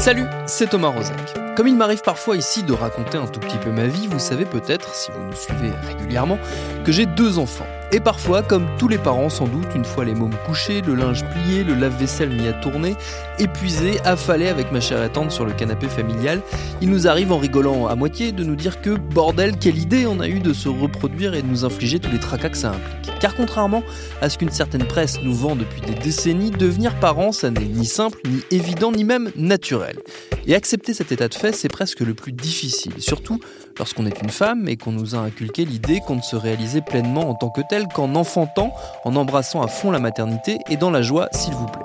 Salut, 0.00 0.24
c'est 0.46 0.70
Thomas 0.70 0.88
Rozek. 0.88 1.34
Comme 1.54 1.68
il 1.68 1.76
m'arrive 1.76 2.00
parfois 2.00 2.34
ici 2.34 2.62
de 2.62 2.72
raconter 2.72 3.18
un 3.18 3.26
tout 3.26 3.38
petit 3.38 3.58
peu 3.58 3.70
ma 3.70 3.86
vie, 3.86 4.06
vous 4.06 4.18
savez 4.18 4.46
peut-être, 4.46 4.94
si 4.94 5.10
vous 5.10 5.22
nous 5.22 5.34
suivez 5.34 5.72
régulièrement, 5.86 6.38
que 6.86 6.90
j'ai 6.90 7.04
deux 7.04 7.38
enfants. 7.38 7.66
Et 7.92 7.98
parfois, 7.98 8.42
comme 8.42 8.66
tous 8.78 8.86
les 8.86 8.98
parents 8.98 9.28
sans 9.28 9.48
doute, 9.48 9.66
une 9.74 9.84
fois 9.84 10.04
les 10.04 10.14
mômes 10.14 10.36
couchés, 10.46 10.80
le 10.80 10.94
linge 10.94 11.24
plié, 11.24 11.64
le 11.64 11.74
lave-vaisselle 11.74 12.30
mis 12.30 12.46
à 12.46 12.52
tourner, 12.52 12.94
épuisé, 13.40 13.98
affalé 14.04 14.46
avec 14.46 14.70
ma 14.70 14.80
chère 14.80 15.02
attente 15.02 15.32
sur 15.32 15.44
le 15.44 15.52
canapé 15.52 15.88
familial, 15.88 16.40
il 16.80 16.88
nous 16.88 17.08
arrive 17.08 17.32
en 17.32 17.38
rigolant 17.38 17.88
à 17.88 17.96
moitié 17.96 18.30
de 18.30 18.44
nous 18.44 18.54
dire 18.54 18.80
que 18.80 18.90
bordel, 18.90 19.56
quelle 19.58 19.76
idée 19.76 20.06
on 20.06 20.20
a 20.20 20.28
eu 20.28 20.38
de 20.38 20.52
se 20.52 20.68
reproduire 20.68 21.34
et 21.34 21.42
de 21.42 21.48
nous 21.48 21.64
infliger 21.64 21.98
tous 21.98 22.12
les 22.12 22.20
tracas 22.20 22.50
que 22.50 22.56
ça 22.56 22.70
implique. 22.70 23.18
Car 23.18 23.34
contrairement 23.34 23.82
à 24.22 24.30
ce 24.30 24.38
qu'une 24.38 24.50
certaine 24.50 24.84
presse 24.84 25.20
nous 25.22 25.34
vend 25.34 25.56
depuis 25.56 25.80
des 25.80 25.94
décennies, 25.94 26.52
devenir 26.52 26.94
parent, 27.00 27.32
ça 27.32 27.50
n'est 27.50 27.66
ni 27.66 27.86
simple, 27.86 28.20
ni 28.24 28.40
évident, 28.52 28.92
ni 28.92 29.02
même 29.02 29.32
naturel. 29.34 29.96
Et 30.46 30.54
accepter 30.54 30.94
cet 30.94 31.10
état 31.12 31.28
de 31.28 31.34
fait, 31.34 31.52
c'est 31.52 31.68
presque 31.68 32.00
le 32.00 32.14
plus 32.14 32.32
difficile, 32.32 32.94
surtout 32.98 33.40
lorsqu'on 33.78 34.06
est 34.06 34.20
une 34.22 34.30
femme 34.30 34.68
et 34.68 34.76
qu'on 34.76 34.92
nous 34.92 35.14
a 35.14 35.18
inculqué 35.18 35.64
l'idée 35.64 36.00
qu'on 36.06 36.16
ne 36.16 36.22
se 36.22 36.36
réalisait 36.36 36.82
pleinement 36.82 37.28
en 37.28 37.34
tant 37.34 37.50
que 37.50 37.62
tel 37.68 37.79
qu'en 37.88 38.14
enfantant, 38.14 38.72
en 39.04 39.16
embrassant 39.16 39.62
à 39.62 39.68
fond 39.68 39.90
la 39.90 39.98
maternité 39.98 40.58
et 40.68 40.76
dans 40.76 40.90
la 40.90 41.02
joie, 41.02 41.28
s'il 41.32 41.54
vous 41.54 41.66
plaît. 41.66 41.84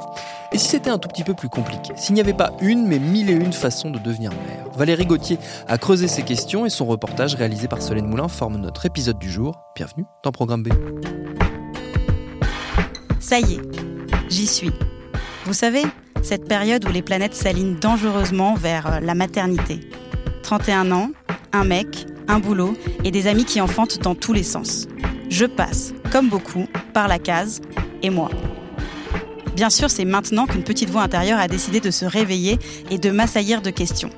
Et 0.52 0.58
si 0.58 0.70
c'était 0.70 0.90
un 0.90 0.98
tout 0.98 1.10
petit 1.10 1.24
peu 1.24 1.34
plus 1.34 1.50
compliqué 1.50 1.92
S'il 1.98 2.16
n'y 2.16 2.22
avait 2.22 2.34
pas 2.34 2.52
une, 2.62 2.88
mais 2.88 3.00
mille 3.00 3.30
et 3.30 3.34
une 3.34 3.52
façons 3.52 3.90
de 3.90 4.00
devenir 4.00 4.32
mère? 4.32 4.66
Valérie 4.78 5.06
Gauthier 5.06 5.38
a 5.68 5.78
creusé 5.78 6.08
ces 6.08 6.22
questions 6.22 6.66
et 6.66 6.70
son 6.70 6.86
reportage 6.86 7.36
réalisé 7.36 7.68
par 7.68 7.82
Solène 7.82 8.08
Moulin 8.08 8.28
forme 8.28 8.58
notre 8.58 8.86
épisode 8.86 9.20
du 9.20 9.30
jour. 9.30 9.60
Bienvenue 9.76 10.06
dans 10.24 10.32
Programme 10.32 10.64
B. 10.64 10.70
Ça 13.20 13.40
y 13.40 13.56
est, 13.56 13.62
j'y 14.30 14.48
suis. 14.48 14.72
Vous 15.46 15.54
savez, 15.54 15.84
cette 16.22 16.48
période 16.48 16.88
où 16.88 16.92
les 16.92 17.02
planètes 17.02 17.36
s'alignent 17.36 17.76
dangereusement 17.76 18.56
vers 18.56 18.88
euh, 18.88 19.00
la 19.00 19.14
maternité. 19.14 19.80
31 20.44 20.92
ans, 20.92 21.10
un 21.54 21.64
mec, 21.64 22.06
un 22.28 22.40
boulot 22.40 22.76
et 23.04 23.12
des 23.12 23.28
amis 23.28 23.46
qui 23.46 23.62
enfantent 23.62 24.00
dans 24.00 24.16
tous 24.16 24.34
les 24.34 24.44
sens. 24.44 24.88
Je 25.30 25.46
passe, 25.46 25.94
comme 26.12 26.30
beaucoup, 26.30 26.68
par 26.94 27.08
la 27.08 27.20
case 27.20 27.62
et 28.04 28.10
moi. 28.10 28.30
Bien 29.56 29.70
sûr, 29.70 29.90
c'est 29.90 30.06
maintenant 30.06 30.46
qu'une 30.46 30.64
petite 30.64 30.90
voix 30.90 31.04
intérieure 31.04 31.40
a 31.40 31.48
décidé 31.48 31.80
de 31.80 31.92
se 31.92 32.06
réveiller 32.06 32.60
et 32.92 32.98
de 32.98 33.10
m'assaillir 33.10 33.62
de 33.62 33.70
questions. 33.70 34.10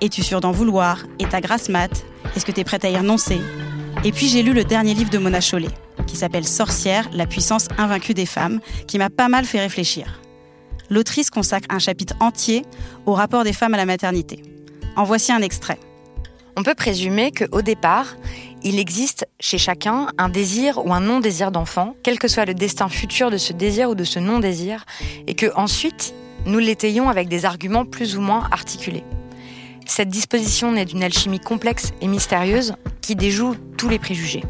Es-tu 0.00 0.22
sûr 0.22 0.40
d'en 0.40 0.52
vouloir? 0.52 1.04
Et 1.18 1.26
ta 1.26 1.40
grasse 1.40 1.68
mat? 1.68 2.04
Est-ce 2.36 2.44
que 2.44 2.52
tu 2.52 2.60
es 2.60 2.64
prête 2.64 2.84
à 2.84 2.90
y 2.90 2.96
renoncer? 2.96 3.40
Et 4.04 4.12
puis 4.12 4.28
j'ai 4.28 4.42
lu 4.42 4.52
le 4.52 4.64
dernier 4.64 4.92
livre 4.94 5.10
de 5.10 5.18
Mona 5.18 5.40
Chollet, 5.40 5.70
qui 6.06 6.16
s'appelle 6.16 6.46
Sorcière, 6.46 7.08
la 7.12 7.26
puissance 7.26 7.68
invaincue 7.78 8.12
des 8.12 8.26
femmes, 8.26 8.60
qui 8.86 8.98
m'a 8.98 9.10
pas 9.10 9.28
mal 9.28 9.44
fait 9.46 9.60
réfléchir. 9.60 10.20
L'autrice 10.90 11.30
consacre 11.30 11.66
un 11.70 11.78
chapitre 11.78 12.14
entier 12.20 12.64
au 13.06 13.14
rapport 13.14 13.44
des 13.44 13.54
femmes 13.54 13.74
à 13.74 13.78
la 13.78 13.86
maternité. 13.86 14.42
En 14.96 15.04
voici 15.04 15.32
un 15.32 15.40
extrait. 15.40 15.78
On 16.56 16.62
peut 16.62 16.74
présumer 16.74 17.32
qu'au 17.32 17.62
départ, 17.62 18.16
il 18.64 18.78
existe 18.78 19.28
chez 19.38 19.58
chacun 19.58 20.08
un 20.16 20.30
désir 20.30 20.84
ou 20.84 20.92
un 20.92 21.00
non-désir 21.00 21.52
d'enfant, 21.52 21.94
quel 22.02 22.18
que 22.18 22.28
soit 22.28 22.46
le 22.46 22.54
destin 22.54 22.88
futur 22.88 23.30
de 23.30 23.36
ce 23.36 23.52
désir 23.52 23.90
ou 23.90 23.94
de 23.94 24.04
ce 24.04 24.18
non-désir, 24.18 24.86
et 25.26 25.34
que 25.34 25.54
ensuite 25.54 26.14
nous 26.46 26.58
l'étayons 26.58 27.08
avec 27.08 27.28
des 27.28 27.44
arguments 27.44 27.84
plus 27.84 28.16
ou 28.16 28.20
moins 28.20 28.48
articulés. 28.50 29.04
Cette 29.86 30.08
disposition 30.08 30.72
naît 30.72 30.86
d'une 30.86 31.02
alchimie 31.02 31.40
complexe 31.40 31.92
et 32.00 32.06
mystérieuse 32.06 32.74
qui 33.02 33.16
déjoue 33.16 33.54
tous 33.76 33.88
les 33.88 33.98
préjugés. 33.98 34.42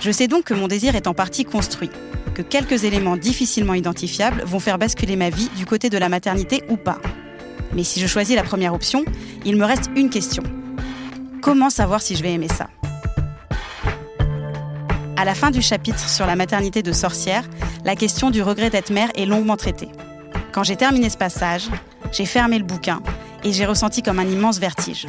Je 0.00 0.12
sais 0.12 0.28
donc 0.28 0.44
que 0.44 0.54
mon 0.54 0.68
désir 0.68 0.94
est 0.94 1.08
en 1.08 1.14
partie 1.14 1.44
construit, 1.44 1.90
que 2.34 2.42
quelques 2.42 2.84
éléments 2.84 3.16
difficilement 3.16 3.74
identifiables 3.74 4.42
vont 4.44 4.60
faire 4.60 4.78
basculer 4.78 5.16
ma 5.16 5.30
vie 5.30 5.50
du 5.56 5.66
côté 5.66 5.90
de 5.90 5.98
la 5.98 6.08
maternité 6.08 6.62
ou 6.68 6.76
pas. 6.76 7.00
Mais 7.72 7.82
si 7.82 8.00
je 8.00 8.06
choisis 8.06 8.36
la 8.36 8.44
première 8.44 8.72
option, 8.72 9.04
il 9.44 9.56
me 9.56 9.64
reste 9.64 9.90
une 9.96 10.10
question. 10.10 10.44
Comment 11.42 11.70
savoir 11.70 12.00
si 12.00 12.14
je 12.14 12.22
vais 12.22 12.32
aimer 12.32 12.48
ça? 12.48 12.68
À 15.18 15.24
la 15.24 15.34
fin 15.34 15.50
du 15.50 15.60
chapitre 15.62 16.08
sur 16.08 16.26
la 16.26 16.36
maternité 16.36 16.80
de 16.80 16.92
sorcière, 16.92 17.42
la 17.84 17.96
question 17.96 18.30
du 18.30 18.40
regret 18.40 18.70
d'être 18.70 18.90
mère 18.90 19.10
est 19.16 19.26
longuement 19.26 19.56
traitée. 19.56 19.88
Quand 20.52 20.62
j'ai 20.62 20.76
terminé 20.76 21.10
ce 21.10 21.16
passage, 21.16 21.68
j'ai 22.12 22.24
fermé 22.24 22.56
le 22.56 22.64
bouquin 22.64 23.02
et 23.42 23.52
j'ai 23.52 23.66
ressenti 23.66 24.00
comme 24.00 24.20
un 24.20 24.28
immense 24.28 24.60
vertige. 24.60 25.08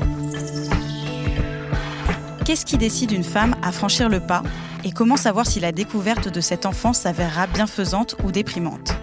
Qu'est-ce 2.43 2.65
qui 2.65 2.79
décide 2.79 3.11
une 3.11 3.23
femme 3.23 3.55
à 3.61 3.71
franchir 3.71 4.09
le 4.09 4.19
pas 4.19 4.41
et 4.83 4.91
comment 4.91 5.15
savoir 5.15 5.45
si 5.45 5.59
la 5.59 5.71
découverte 5.71 6.27
de 6.27 6.41
cet 6.41 6.65
enfant 6.65 6.91
s'avérera 6.91 7.45
bienfaisante 7.45 8.15
ou 8.23 8.31
déprimante? 8.31 8.95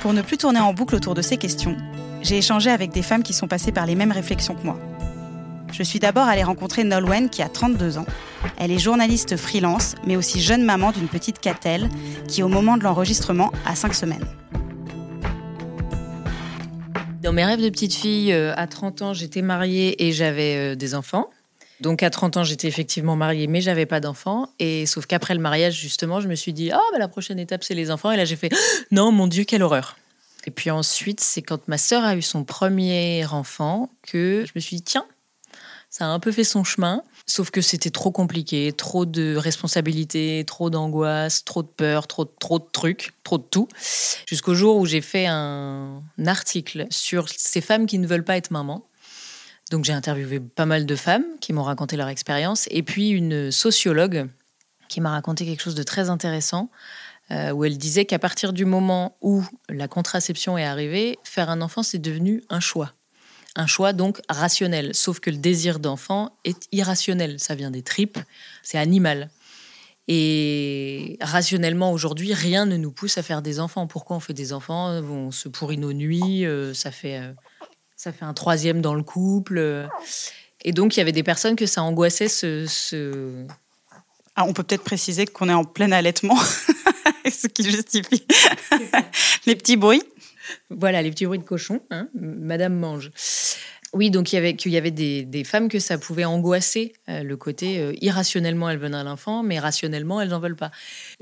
Pour 0.00 0.14
ne 0.14 0.22
plus 0.22 0.38
tourner 0.38 0.60
en 0.60 0.72
boucle 0.72 0.94
autour 0.94 1.12
de 1.12 1.20
ces 1.20 1.36
questions, 1.36 1.76
j'ai 2.22 2.38
échangé 2.38 2.70
avec 2.70 2.92
des 2.92 3.02
femmes 3.02 3.22
qui 3.22 3.34
sont 3.34 3.46
passées 3.46 3.72
par 3.72 3.84
les 3.84 3.94
mêmes 3.94 4.12
réflexions 4.12 4.54
que 4.54 4.64
moi. 4.64 4.78
Je 5.72 5.82
suis 5.82 5.98
d'abord 5.98 6.26
allée 6.26 6.42
rencontrer 6.42 6.84
Nolwenn 6.84 7.28
qui 7.30 7.42
a 7.42 7.48
32 7.48 7.98
ans. 7.98 8.06
Elle 8.58 8.70
est 8.70 8.78
journaliste 8.78 9.36
freelance, 9.36 9.94
mais 10.06 10.16
aussi 10.16 10.40
jeune 10.40 10.64
maman 10.64 10.92
d'une 10.92 11.08
petite 11.08 11.38
catelle 11.38 11.88
qui, 12.26 12.42
au 12.42 12.48
moment 12.48 12.76
de 12.76 12.82
l'enregistrement, 12.82 13.52
a 13.66 13.74
5 13.74 13.94
semaines. 13.94 14.26
Dans 17.22 17.32
mes 17.32 17.44
rêves 17.44 17.60
de 17.60 17.68
petite 17.68 17.94
fille, 17.94 18.32
euh, 18.32 18.54
à 18.56 18.66
30 18.66 19.02
ans, 19.02 19.12
j'étais 19.12 19.42
mariée 19.42 20.06
et 20.06 20.12
j'avais 20.12 20.72
euh, 20.72 20.74
des 20.76 20.94
enfants. 20.94 21.28
Donc 21.80 22.02
à 22.02 22.10
30 22.10 22.38
ans, 22.38 22.44
j'étais 22.44 22.66
effectivement 22.66 23.16
mariée, 23.16 23.46
mais 23.46 23.60
j'avais 23.60 23.86
pas 23.86 24.00
d'enfants. 24.00 24.48
Et 24.58 24.86
sauf 24.86 25.06
qu'après 25.06 25.34
le 25.34 25.40
mariage, 25.40 25.78
justement, 25.78 26.20
je 26.20 26.28
me 26.28 26.34
suis 26.34 26.52
dit, 26.52 26.70
ah, 26.70 26.80
bah, 26.92 26.98
la 26.98 27.08
prochaine 27.08 27.38
étape, 27.38 27.62
c'est 27.62 27.74
les 27.74 27.90
enfants. 27.90 28.10
Et 28.10 28.16
là, 28.16 28.24
j'ai 28.24 28.36
fait, 28.36 28.52
non, 28.90 29.12
mon 29.12 29.26
Dieu, 29.26 29.44
quelle 29.44 29.62
horreur. 29.62 29.96
Et 30.46 30.50
puis 30.50 30.70
ensuite, 30.70 31.20
c'est 31.20 31.42
quand 31.42 31.68
ma 31.68 31.78
sœur 31.78 32.04
a 32.04 32.16
eu 32.16 32.22
son 32.22 32.44
premier 32.44 33.26
enfant 33.26 33.90
que 34.02 34.44
je 34.46 34.52
me 34.54 34.60
suis 34.60 34.76
dit, 34.76 34.82
tiens, 34.82 35.04
ça 35.90 36.04
a 36.04 36.08
un 36.08 36.18
peu 36.18 36.32
fait 36.32 36.44
son 36.44 36.64
chemin, 36.64 37.02
sauf 37.26 37.50
que 37.50 37.60
c'était 37.60 37.90
trop 37.90 38.10
compliqué, 38.10 38.72
trop 38.72 39.06
de 39.06 39.36
responsabilités, 39.36 40.44
trop 40.46 40.70
d'angoisse, 40.70 41.44
trop 41.44 41.62
de 41.62 41.68
peur, 41.68 42.06
trop, 42.06 42.24
de 42.24 42.70
trucs, 42.72 43.12
trop 43.24 43.38
de 43.38 43.44
tout. 43.44 43.68
Jusqu'au 44.26 44.54
jour 44.54 44.76
où 44.76 44.86
j'ai 44.86 45.00
fait 45.00 45.26
un 45.26 46.02
article 46.26 46.86
sur 46.90 47.28
ces 47.28 47.60
femmes 47.60 47.86
qui 47.86 47.98
ne 47.98 48.06
veulent 48.06 48.24
pas 48.24 48.36
être 48.36 48.50
maman. 48.50 48.86
Donc 49.70 49.84
j'ai 49.84 49.92
interviewé 49.92 50.40
pas 50.40 50.66
mal 50.66 50.86
de 50.86 50.96
femmes 50.96 51.24
qui 51.40 51.52
m'ont 51.52 51.62
raconté 51.62 51.96
leur 51.96 52.08
expérience, 52.08 52.66
et 52.70 52.82
puis 52.82 53.10
une 53.10 53.50
sociologue 53.50 54.28
qui 54.88 55.00
m'a 55.00 55.10
raconté 55.10 55.44
quelque 55.44 55.62
chose 55.62 55.74
de 55.74 55.82
très 55.82 56.10
intéressant, 56.10 56.70
euh, 57.30 57.50
où 57.50 57.64
elle 57.64 57.76
disait 57.76 58.06
qu'à 58.06 58.18
partir 58.18 58.54
du 58.54 58.64
moment 58.64 59.16
où 59.20 59.44
la 59.68 59.86
contraception 59.86 60.56
est 60.56 60.64
arrivée, 60.64 61.18
faire 61.24 61.50
un 61.50 61.60
enfant, 61.60 61.82
c'est 61.82 61.98
devenu 61.98 62.42
un 62.48 62.60
choix 62.60 62.94
un 63.56 63.66
choix 63.66 63.92
donc 63.92 64.20
rationnel. 64.28 64.94
Sauf 64.94 65.20
que 65.20 65.30
le 65.30 65.36
désir 65.36 65.78
d'enfant 65.78 66.38
est 66.44 66.68
irrationnel. 66.72 67.38
Ça 67.40 67.54
vient 67.54 67.70
des 67.70 67.82
tripes, 67.82 68.18
c'est 68.62 68.78
animal. 68.78 69.30
Et 70.10 71.18
rationnellement, 71.20 71.92
aujourd'hui, 71.92 72.32
rien 72.32 72.64
ne 72.64 72.78
nous 72.78 72.90
pousse 72.90 73.18
à 73.18 73.22
faire 73.22 73.42
des 73.42 73.60
enfants. 73.60 73.86
Pourquoi 73.86 74.16
on 74.16 74.20
fait 74.20 74.32
des 74.32 74.54
enfants? 74.54 74.88
On 74.88 75.30
se 75.30 75.48
pourrit 75.48 75.76
nos 75.76 75.92
nuits, 75.92 76.46
euh, 76.46 76.72
ça, 76.72 76.90
fait, 76.90 77.18
euh, 77.18 77.32
ça 77.94 78.10
fait 78.12 78.24
un 78.24 78.32
troisième 78.32 78.80
dans 78.80 78.94
le 78.94 79.02
couple. 79.02 79.86
Et 80.64 80.72
donc, 80.72 80.96
il 80.96 81.00
y 81.00 81.02
avait 81.02 81.12
des 81.12 81.22
personnes 81.22 81.56
que 81.56 81.66
ça 81.66 81.82
angoissait 81.82 82.28
ce... 82.28 83.46
Ah, 84.34 84.44
on 84.44 84.52
peut 84.52 84.62
peut-être 84.62 84.84
préciser 84.84 85.26
qu'on 85.26 85.48
est 85.48 85.54
en 85.54 85.64
plein 85.64 85.90
allaitement, 85.90 86.38
ce 87.28 87.48
qui 87.48 87.64
justifie 87.64 88.24
les 89.46 89.56
petits 89.56 89.76
bruits. 89.76 90.04
Voilà, 90.70 91.02
les 91.02 91.10
petits 91.10 91.26
bruits 91.26 91.38
de 91.38 91.44
cochon. 91.44 91.80
Hein, 91.90 92.08
Madame 92.14 92.74
mange. 92.74 93.10
Oui, 93.94 94.10
donc 94.10 94.32
il 94.32 94.36
y 94.36 94.38
avait, 94.38 94.54
qu'il 94.54 94.72
y 94.72 94.76
avait 94.76 94.90
des, 94.90 95.44
femmes 95.44 95.68
que 95.68 95.78
ça 95.78 95.96
pouvait 95.96 96.24
angoisser, 96.24 96.92
euh, 97.08 97.22
le 97.22 97.36
côté 97.36 97.80
euh, 97.80 97.94
irrationnellement 98.02 98.68
elles 98.68 98.78
veulent 98.78 98.94
à 98.94 99.02
l'enfant, 99.02 99.42
mais 99.42 99.58
rationnellement 99.58 100.20
elles 100.20 100.28
n'en 100.28 100.40
veulent 100.40 100.56
pas. 100.56 100.70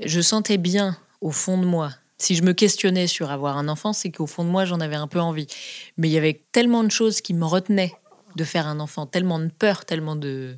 Je 0.03 0.19
sentais 0.19 0.57
bien 0.57 0.97
au 1.21 1.31
fond 1.31 1.57
de 1.57 1.65
moi, 1.65 1.93
si 2.17 2.35
je 2.35 2.43
me 2.43 2.53
questionnais 2.53 3.07
sur 3.07 3.31
avoir 3.31 3.57
un 3.57 3.67
enfant, 3.67 3.93
c'est 3.93 4.11
qu'au 4.11 4.27
fond 4.27 4.43
de 4.43 4.49
moi 4.49 4.65
j'en 4.65 4.79
avais 4.79 4.95
un 4.95 5.07
peu 5.07 5.19
envie. 5.19 5.47
Mais 5.97 6.09
il 6.09 6.11
y 6.11 6.17
avait 6.17 6.41
tellement 6.51 6.83
de 6.83 6.91
choses 6.91 7.21
qui 7.21 7.33
me 7.33 7.45
retenaient 7.45 7.93
de 8.35 8.43
faire 8.43 8.67
un 8.67 8.79
enfant, 8.79 9.05
tellement 9.05 9.39
de 9.39 9.47
peur, 9.47 9.85
tellement 9.85 10.15
de 10.15 10.57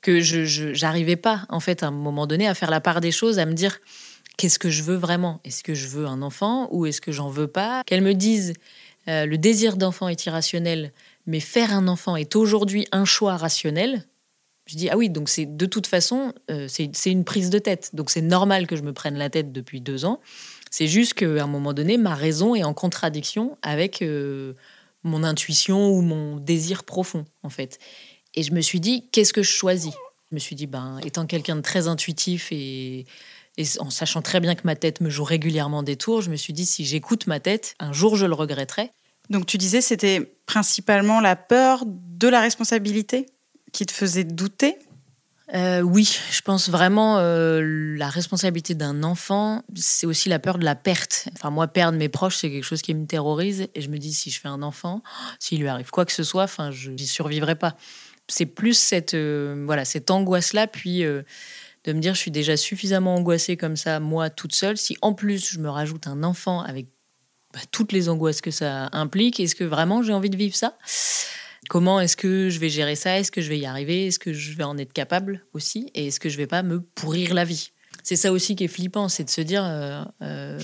que 0.00 0.20
je 0.20 0.72
j'arrivais 0.72 1.16
pas 1.16 1.42
en 1.50 1.60
fait 1.60 1.82
à 1.82 1.88
un 1.88 1.92
moment 1.92 2.26
donné 2.26 2.48
à 2.48 2.54
faire 2.54 2.70
la 2.70 2.80
part 2.80 3.00
des 3.00 3.12
choses, 3.12 3.38
à 3.38 3.46
me 3.46 3.52
dire 3.52 3.78
qu'est-ce 4.36 4.58
que 4.58 4.70
je 4.70 4.82
veux 4.82 4.96
vraiment? 4.96 5.40
Est-ce 5.44 5.62
que 5.62 5.74
je 5.74 5.88
veux 5.88 6.06
un 6.06 6.22
enfant 6.22 6.68
ou 6.70 6.86
est-ce 6.86 7.00
que 7.00 7.12
j'en 7.12 7.28
veux 7.28 7.46
pas? 7.46 7.82
Qu'elle 7.84 8.02
me 8.02 8.14
dise 8.14 8.54
euh, 9.08 9.26
le 9.26 9.38
désir 9.38 9.76
d'enfant 9.76 10.08
est 10.08 10.26
irrationnel, 10.26 10.92
mais 11.26 11.40
faire 11.40 11.72
un 11.72 11.88
enfant 11.88 12.16
est 12.16 12.36
aujourd'hui 12.36 12.86
un 12.92 13.04
choix 13.04 13.36
rationnel. 13.36 14.04
Je 14.66 14.76
dis 14.76 14.88
ah 14.90 14.96
oui 14.96 15.10
donc 15.10 15.28
c'est 15.28 15.44
de 15.44 15.66
toute 15.66 15.88
façon 15.88 16.32
euh, 16.50 16.68
c'est 16.68 17.10
une 17.10 17.24
prise 17.24 17.50
de 17.50 17.58
tête 17.58 17.90
donc 17.94 18.10
c'est 18.10 18.22
normal 18.22 18.68
que 18.68 18.76
je 18.76 18.82
me 18.82 18.92
prenne 18.92 19.16
la 19.16 19.28
tête 19.28 19.52
depuis 19.52 19.80
deux 19.80 20.04
ans. 20.04 20.20
C'est 20.70 20.86
juste 20.86 21.14
qu'à 21.14 21.26
un 21.26 21.48
moment 21.48 21.72
donné 21.72 21.98
ma 21.98 22.14
raison 22.14 22.54
est 22.54 22.62
en 22.62 22.72
contradiction 22.72 23.58
avec 23.62 24.02
euh, 24.02 24.54
mon 25.02 25.24
intuition 25.24 25.90
ou 25.90 26.00
mon 26.00 26.36
désir 26.36 26.84
profond 26.84 27.24
en 27.42 27.50
fait. 27.50 27.80
Et 28.34 28.44
je 28.44 28.52
me 28.52 28.60
suis 28.60 28.78
dit 28.78 29.08
qu'est-ce 29.10 29.32
que 29.32 29.42
je 29.42 29.50
choisis? 29.50 29.94
Je 30.30 30.36
me 30.36 30.38
suis 30.38 30.54
dit 30.54 30.68
ben 30.68 31.00
étant 31.04 31.26
quelqu'un 31.26 31.56
de 31.56 31.60
très 31.60 31.88
intuitif 31.88 32.48
et 32.52 33.04
et 33.58 33.64
en 33.80 33.90
sachant 33.90 34.22
très 34.22 34.40
bien 34.40 34.54
que 34.54 34.62
ma 34.64 34.76
tête 34.76 35.00
me 35.00 35.10
joue 35.10 35.24
régulièrement 35.24 35.82
des 35.82 35.96
tours, 35.96 36.22
je 36.22 36.30
me 36.30 36.36
suis 36.36 36.52
dit, 36.52 36.66
si 36.66 36.84
j'écoute 36.84 37.26
ma 37.26 37.40
tête, 37.40 37.74
un 37.78 37.92
jour 37.92 38.16
je 38.16 38.26
le 38.26 38.34
regretterai. 38.34 38.90
Donc 39.30 39.46
tu 39.46 39.58
disais, 39.58 39.80
c'était 39.80 40.34
principalement 40.46 41.20
la 41.20 41.36
peur 41.36 41.84
de 41.86 42.28
la 42.28 42.40
responsabilité 42.40 43.26
qui 43.72 43.86
te 43.86 43.92
faisait 43.92 44.24
douter? 44.24 44.78
Euh, 45.54 45.82
oui, 45.82 46.18
je 46.30 46.40
pense 46.40 46.70
vraiment 46.70 47.18
euh, 47.18 47.60
la 47.96 48.08
responsabilité 48.08 48.74
d'un 48.74 49.02
enfant, 49.02 49.62
c'est 49.74 50.06
aussi 50.06 50.30
la 50.30 50.38
peur 50.38 50.58
de 50.58 50.64
la 50.64 50.74
perte. 50.74 51.28
Enfin, 51.34 51.50
moi, 51.50 51.68
perdre 51.68 51.98
mes 51.98 52.08
proches, 52.08 52.36
c'est 52.36 52.50
quelque 52.50 52.64
chose 52.64 52.80
qui 52.80 52.94
me 52.94 53.06
terrorise. 53.06 53.68
Et 53.74 53.82
je 53.82 53.90
me 53.90 53.98
dis, 53.98 54.14
si 54.14 54.30
je 54.30 54.40
fais 54.40 54.48
un 54.48 54.62
enfant, 54.62 55.02
s'il 55.38 55.60
lui 55.60 55.68
arrive 55.68 55.90
quoi 55.90 56.06
que 56.06 56.12
ce 56.12 56.22
soit, 56.22 56.44
enfin, 56.44 56.70
je 56.70 56.90
n'y 56.90 57.06
survivrai 57.06 57.54
pas. 57.54 57.76
C'est 58.28 58.46
plus 58.46 58.78
cette, 58.78 59.12
euh, 59.12 59.62
voilà, 59.66 59.84
cette 59.84 60.10
angoisse-là. 60.10 60.68
Puis 60.68 61.04
de 61.84 61.92
me 61.92 62.00
dire 62.00 62.14
je 62.14 62.20
suis 62.20 62.30
déjà 62.30 62.56
suffisamment 62.56 63.16
angoissée 63.16 63.56
comme 63.56 63.76
ça, 63.76 64.00
moi 64.00 64.30
toute 64.30 64.54
seule. 64.54 64.76
Si 64.76 64.96
en 65.02 65.14
plus 65.14 65.50
je 65.50 65.58
me 65.58 65.68
rajoute 65.68 66.06
un 66.06 66.22
enfant 66.22 66.60
avec 66.62 66.86
bah, 67.52 67.60
toutes 67.70 67.92
les 67.92 68.08
angoisses 68.08 68.40
que 68.40 68.50
ça 68.50 68.88
implique, 68.92 69.40
est-ce 69.40 69.54
que 69.54 69.64
vraiment 69.64 70.02
j'ai 70.02 70.12
envie 70.12 70.30
de 70.30 70.36
vivre 70.36 70.54
ça? 70.54 70.78
Comment 71.68 72.00
est-ce 72.00 72.16
que 72.16 72.50
je 72.50 72.58
vais 72.58 72.68
gérer 72.68 72.96
ça? 72.96 73.18
Est-ce 73.18 73.30
que 73.30 73.40
je 73.40 73.48
vais 73.48 73.58
y 73.58 73.66
arriver? 73.66 74.06
Est-ce 74.06 74.18
que 74.18 74.32
je 74.32 74.56
vais 74.56 74.64
en 74.64 74.78
être 74.78 74.92
capable 74.92 75.44
aussi? 75.52 75.90
Et 75.94 76.08
est-ce 76.08 76.20
que 76.20 76.28
je 76.28 76.36
vais 76.36 76.46
pas 76.46 76.62
me 76.62 76.80
pourrir 76.80 77.34
la 77.34 77.44
vie? 77.44 77.72
C'est 78.02 78.16
ça 78.16 78.32
aussi 78.32 78.56
qui 78.56 78.64
est 78.64 78.68
flippant, 78.68 79.08
c'est 79.08 79.24
de 79.24 79.30
se 79.30 79.40
dire 79.40 79.64
euh, 79.64 80.02
euh, 80.22 80.58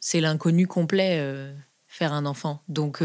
c'est 0.00 0.20
l'inconnu 0.20 0.66
complet 0.66 1.18
euh, 1.20 1.52
faire 1.86 2.12
un 2.12 2.24
enfant. 2.24 2.62
Donc 2.68 3.02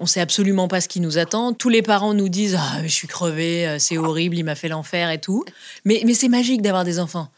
on 0.00 0.06
sait 0.06 0.20
absolument 0.20 0.66
pas 0.66 0.80
ce 0.80 0.88
qui 0.88 0.98
nous 0.98 1.18
attend. 1.18 1.52
Tous 1.52 1.68
les 1.68 1.82
parents 1.82 2.14
nous 2.14 2.28
disent 2.28 2.56
ah 2.58 2.82
je 2.82 2.88
suis 2.88 3.06
crevé, 3.06 3.68
euh, 3.68 3.78
c'est 3.78 3.98
horrible, 3.98 4.36
il 4.36 4.44
m'a 4.44 4.54
fait 4.54 4.68
l'enfer 4.68 5.10
et 5.10 5.20
tout. 5.20 5.44
Mais 5.84 6.02
mais 6.04 6.14
c'est 6.14 6.28
magique 6.28 6.62
d'avoir 6.62 6.84
des 6.84 6.98
enfants. 6.98 7.28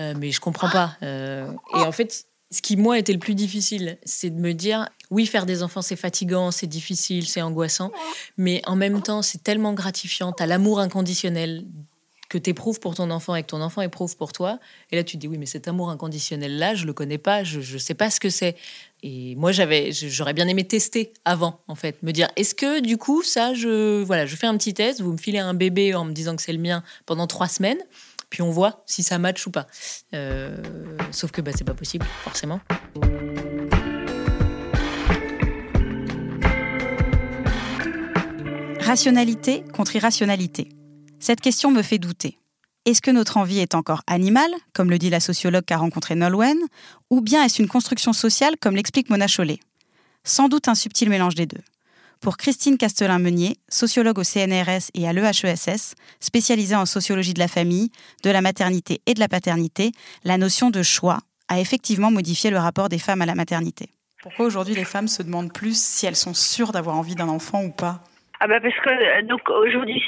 Euh, 0.00 0.14
mais 0.18 0.32
je 0.32 0.40
comprends 0.40 0.68
pas. 0.68 0.96
Euh, 1.02 1.50
et 1.76 1.80
en 1.80 1.92
fait, 1.92 2.26
ce 2.50 2.60
qui 2.60 2.76
moi 2.76 2.98
était 2.98 3.12
le 3.12 3.18
plus 3.18 3.34
difficile, 3.34 3.98
c'est 4.04 4.30
de 4.30 4.40
me 4.40 4.52
dire 4.52 4.88
oui 5.10 5.26
faire 5.26 5.46
des 5.46 5.62
enfants 5.62 5.80
c'est 5.80 5.96
fatigant, 5.96 6.50
c'est 6.50 6.66
difficile, 6.66 7.26
c'est 7.26 7.40
angoissant, 7.40 7.92
mais 8.36 8.62
en 8.66 8.74
même 8.74 9.00
temps 9.00 9.22
c'est 9.22 9.42
tellement 9.42 9.72
gratifiant. 9.72 10.32
à 10.38 10.46
l'amour 10.46 10.80
inconditionnel 10.80 11.64
que 12.32 12.38
tu 12.38 12.48
éprouves 12.48 12.80
pour 12.80 12.94
ton 12.94 13.10
enfant 13.10 13.34
et 13.34 13.42
que 13.42 13.48
ton 13.48 13.60
enfant 13.60 13.82
éprouve 13.82 14.16
pour 14.16 14.32
toi. 14.32 14.58
Et 14.90 14.96
là, 14.96 15.04
tu 15.04 15.16
te 15.16 15.20
dis, 15.20 15.28
oui, 15.28 15.36
mais 15.36 15.44
cet 15.44 15.68
amour 15.68 15.90
inconditionnel-là, 15.90 16.74
je 16.74 16.86
le 16.86 16.94
connais 16.94 17.18
pas, 17.18 17.44
je 17.44 17.58
ne 17.58 17.78
sais 17.78 17.92
pas 17.92 18.08
ce 18.08 18.20
que 18.20 18.30
c'est. 18.30 18.56
Et 19.02 19.36
moi, 19.36 19.52
j'avais, 19.52 19.92
j'aurais 19.92 20.32
bien 20.32 20.48
aimé 20.48 20.64
tester 20.64 21.12
avant, 21.26 21.60
en 21.68 21.74
fait, 21.74 22.02
me 22.02 22.10
dire, 22.10 22.28
est-ce 22.36 22.54
que 22.54 22.80
du 22.80 22.96
coup, 22.96 23.22
ça, 23.22 23.52
je, 23.52 24.02
voilà, 24.02 24.24
je 24.24 24.34
fais 24.34 24.46
un 24.46 24.56
petit 24.56 24.72
test, 24.72 25.02
vous 25.02 25.12
me 25.12 25.18
filez 25.18 25.40
un 25.40 25.52
bébé 25.52 25.94
en 25.94 26.06
me 26.06 26.12
disant 26.12 26.34
que 26.34 26.40
c'est 26.40 26.54
le 26.54 26.58
mien 26.58 26.82
pendant 27.04 27.26
trois 27.26 27.48
semaines, 27.48 27.80
puis 28.30 28.40
on 28.40 28.50
voit 28.50 28.82
si 28.86 29.02
ça 29.02 29.18
match 29.18 29.46
ou 29.46 29.50
pas. 29.50 29.66
Euh, 30.14 30.56
sauf 31.10 31.32
que 31.32 31.42
bah, 31.42 31.50
c'est 31.54 31.64
pas 31.64 31.74
possible, 31.74 32.06
forcément. 32.24 32.60
Rationalité 38.80 39.64
contre 39.74 39.96
irrationalité. 39.96 40.70
Cette 41.22 41.40
question 41.40 41.70
me 41.70 41.82
fait 41.82 42.00
douter. 42.00 42.36
Est-ce 42.84 43.00
que 43.00 43.12
notre 43.12 43.36
envie 43.36 43.60
est 43.60 43.76
encore 43.76 44.02
animale, 44.08 44.50
comme 44.72 44.90
le 44.90 44.98
dit 44.98 45.08
la 45.08 45.20
sociologue 45.20 45.64
qu'a 45.64 45.76
rencontrée 45.76 46.16
Nolwenn, 46.16 46.58
ou 47.10 47.20
bien 47.20 47.44
est-ce 47.44 47.62
une 47.62 47.68
construction 47.68 48.12
sociale, 48.12 48.56
comme 48.60 48.74
l'explique 48.74 49.08
Mona 49.08 49.28
Chollet? 49.28 49.60
Sans 50.24 50.48
doute 50.48 50.66
un 50.66 50.74
subtil 50.74 51.08
mélange 51.08 51.36
des 51.36 51.46
deux. 51.46 51.60
Pour 52.20 52.36
Christine 52.36 52.76
Castelin-Meunier, 52.76 53.56
sociologue 53.68 54.18
au 54.18 54.24
CNRS 54.24 54.90
et 54.94 55.06
à 55.06 55.12
l'EHESS, 55.12 55.94
spécialisée 56.18 56.74
en 56.74 56.86
sociologie 56.86 57.34
de 57.34 57.38
la 57.38 57.46
famille, 57.46 57.92
de 58.24 58.30
la 58.30 58.40
maternité 58.40 59.00
et 59.06 59.14
de 59.14 59.20
la 59.20 59.28
paternité, 59.28 59.92
la 60.24 60.38
notion 60.38 60.70
de 60.70 60.82
choix 60.82 61.20
a 61.46 61.60
effectivement 61.60 62.10
modifié 62.10 62.50
le 62.50 62.58
rapport 62.58 62.88
des 62.88 62.98
femmes 62.98 63.22
à 63.22 63.26
la 63.26 63.36
maternité. 63.36 63.90
Pourquoi 64.24 64.46
aujourd'hui 64.46 64.74
les 64.74 64.84
femmes 64.84 65.06
se 65.06 65.22
demandent 65.22 65.52
plus 65.52 65.80
si 65.80 66.04
elles 66.04 66.16
sont 66.16 66.34
sûres 66.34 66.72
d'avoir 66.72 66.96
envie 66.96 67.14
d'un 67.14 67.28
enfant 67.28 67.62
ou 67.62 67.70
pas? 67.70 68.02
Ah 68.44 68.48
bah 68.48 68.58
parce 68.60 68.74
que 68.74 68.90
euh, 68.90 69.22
donc 69.22 69.48
aujourd'hui 69.48 70.02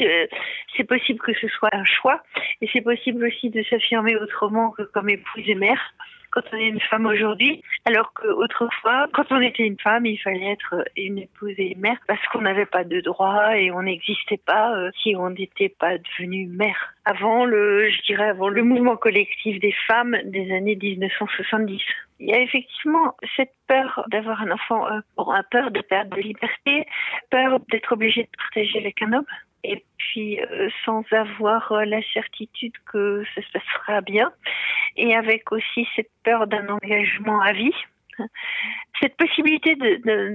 c'est 0.76 0.84
possible 0.84 1.20
que 1.20 1.32
ce 1.34 1.46
soit 1.46 1.68
un 1.72 1.84
choix 1.84 2.20
et 2.60 2.68
c'est 2.72 2.80
possible 2.80 3.24
aussi 3.24 3.48
de 3.48 3.62
s'affirmer 3.62 4.16
autrement 4.16 4.72
que 4.72 4.82
comme 4.82 5.08
épouse 5.08 5.44
et 5.46 5.54
mère 5.54 5.94
quand 6.34 6.42
on 6.52 6.56
est 6.56 6.68
une 6.68 6.80
femme 6.80 7.06
aujourd'hui, 7.06 7.62
alors 7.84 8.12
qu'autrefois, 8.12 9.06
quand 9.12 9.30
on 9.30 9.40
était 9.40 9.62
une 9.62 9.78
femme, 9.78 10.04
il 10.04 10.18
fallait 10.18 10.50
être 10.50 10.84
une 10.96 11.18
épouse 11.18 11.54
et 11.58 11.72
une 11.72 11.80
mère 11.80 11.98
parce 12.08 12.20
qu'on 12.26 12.40
n'avait 12.40 12.66
pas 12.66 12.82
de 12.82 13.00
droit 13.00 13.56
et 13.56 13.70
on 13.70 13.82
n'existait 13.82 14.40
pas 14.44 14.76
euh, 14.76 14.90
si 15.00 15.14
on 15.14 15.30
n'était 15.30 15.68
pas 15.68 15.96
devenu 15.96 16.46
mère. 16.48 16.94
Avant 17.04 17.44
le, 17.44 17.88
je 17.88 18.02
dirais, 18.02 18.28
avant 18.30 18.48
le 18.48 18.64
mouvement 18.64 18.96
collectif 18.96 19.60
des 19.60 19.74
femmes 19.86 20.16
des 20.24 20.52
années 20.52 20.76
1970. 20.76 21.80
Il 22.18 22.28
y 22.28 22.34
a 22.34 22.40
effectivement 22.40 23.14
cette 23.36 23.52
peur 23.68 24.04
d'avoir 24.10 24.42
un 24.42 24.50
enfant, 24.50 24.88
euh, 24.90 25.42
peur 25.52 25.70
de 25.70 25.80
perdre 25.82 26.16
de 26.16 26.20
liberté, 26.20 26.86
peur 27.30 27.60
d'être 27.70 27.92
obligé 27.92 28.24
de 28.24 28.28
partager 28.36 28.78
avec 28.80 29.00
un 29.02 29.12
homme 29.12 29.26
et 29.64 29.84
puis 29.96 30.40
euh, 30.40 30.68
sans 30.84 31.02
avoir 31.12 31.72
euh, 31.72 31.84
la 31.84 32.00
certitude 32.12 32.74
que 32.86 33.24
ça 33.34 33.42
se 33.42 33.52
passera 33.52 34.00
bien, 34.00 34.32
et 34.96 35.14
avec 35.16 35.50
aussi 35.52 35.88
cette 35.96 36.10
peur 36.22 36.46
d'un 36.46 36.68
engagement 36.68 37.40
à 37.40 37.52
vie. 37.52 37.74
Cette 39.00 39.16
possibilité 39.16 39.76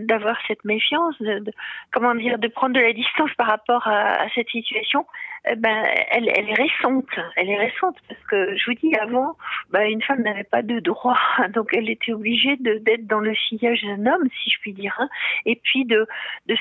d'avoir 0.05 0.37
cette 0.47 0.63
méfiance, 0.65 1.15
de, 1.21 1.51
comment 1.91 2.13
dire, 2.13 2.37
de 2.37 2.47
prendre 2.47 2.75
de 2.75 2.79
la 2.79 2.93
distance 2.93 3.33
par 3.37 3.47
rapport 3.47 3.87
à, 3.87 4.27
cette 4.35 4.49
situation, 4.49 5.05
eh 5.49 5.55
ben, 5.55 5.85
elle, 6.11 6.27
est 6.27 6.53
récente. 6.53 7.07
Elle 7.37 7.49
est 7.49 7.57
récente 7.57 7.95
parce 8.07 8.21
que 8.29 8.57
je 8.57 8.65
vous 8.65 8.75
dis 8.75 8.93
avant, 8.95 9.37
ben, 9.71 9.89
une 9.89 10.01
femme 10.01 10.21
n'avait 10.23 10.43
pas 10.43 10.61
de 10.61 10.79
droit, 10.79 11.19
donc 11.53 11.69
elle 11.73 11.89
était 11.89 12.11
obligée 12.13 12.57
d'être 12.57 13.07
dans 13.07 13.21
le 13.21 13.33
sillage 13.35 13.81
d'un 13.83 14.05
homme, 14.05 14.27
si 14.43 14.49
je 14.49 14.59
puis 14.59 14.73
dire, 14.73 14.95
hein, 14.99 15.09
et 15.45 15.55
puis 15.55 15.85
de, 15.85 16.05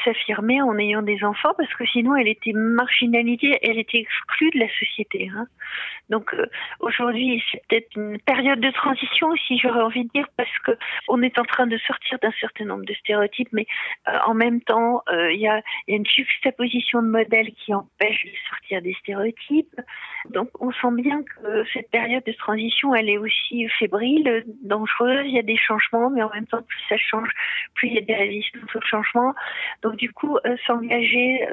s'affirmer 0.04 0.62
en 0.62 0.78
ayant 0.78 1.02
des 1.02 1.25
enfants 1.25 1.52
parce 1.56 1.72
que 1.75 1.84
sinon 1.87 2.14
elle 2.14 2.28
était 2.28 2.52
marginalisée, 2.52 3.58
elle 3.62 3.78
était 3.78 3.98
exclue 3.98 4.50
de 4.50 4.60
la 4.60 4.68
société. 4.78 5.30
Hein. 5.34 5.46
Donc 6.08 6.32
euh, 6.34 6.46
aujourd'hui, 6.80 7.42
c'est 7.50 7.62
peut-être 7.68 7.96
une 7.96 8.18
période 8.20 8.60
de 8.60 8.70
transition 8.70 9.28
aussi, 9.28 9.58
j'aurais 9.58 9.82
envie 9.82 10.04
de 10.04 10.10
dire, 10.14 10.26
parce 10.37 10.58
que 10.64 10.72
on 11.08 11.22
est 11.22 11.38
en 11.38 11.44
train 11.44 11.66
de 11.66 11.78
sortir 11.78 12.18
d'un 12.20 12.32
certain 12.40 12.64
nombre 12.64 12.84
de 12.84 12.94
stéréotypes, 12.94 13.48
mais 13.52 13.66
euh, 14.08 14.18
en 14.26 14.34
même 14.34 14.60
temps, 14.60 15.02
euh, 15.10 15.32
il 15.32 15.40
y, 15.40 15.48
a, 15.48 15.62
y 15.86 15.92
a 15.92 15.96
une 15.96 16.06
juxtaposition 16.06 17.02
de 17.02 17.08
modèles 17.08 17.52
qui 17.52 17.74
empêche 17.74 18.24
de 18.24 18.30
sortir 18.48 18.82
des 18.82 18.94
stéréotypes. 18.94 19.80
Donc 20.30 20.48
on 20.60 20.72
sent 20.72 20.92
bien 21.02 21.22
que 21.22 21.64
cette 21.72 21.90
période 21.90 22.24
de 22.24 22.32
transition, 22.32 22.94
elle 22.94 23.08
est 23.08 23.18
aussi 23.18 23.68
fébrile, 23.78 24.44
dangereuse, 24.62 25.26
il 25.26 25.34
y 25.34 25.38
a 25.38 25.42
des 25.42 25.56
changements, 25.56 26.10
mais 26.10 26.22
en 26.22 26.30
même 26.30 26.46
temps, 26.46 26.62
plus 26.62 26.80
ça 26.88 26.96
change, 26.96 27.28
plus 27.74 27.88
il 27.88 27.94
y 27.94 27.98
a 27.98 28.02
des 28.02 28.14
résistances 28.14 28.74
au 28.74 28.80
changement. 28.80 29.34
Donc 29.82 29.96
du 29.96 30.12
coup, 30.12 30.36
euh, 30.44 30.56
s'engager 30.66 31.46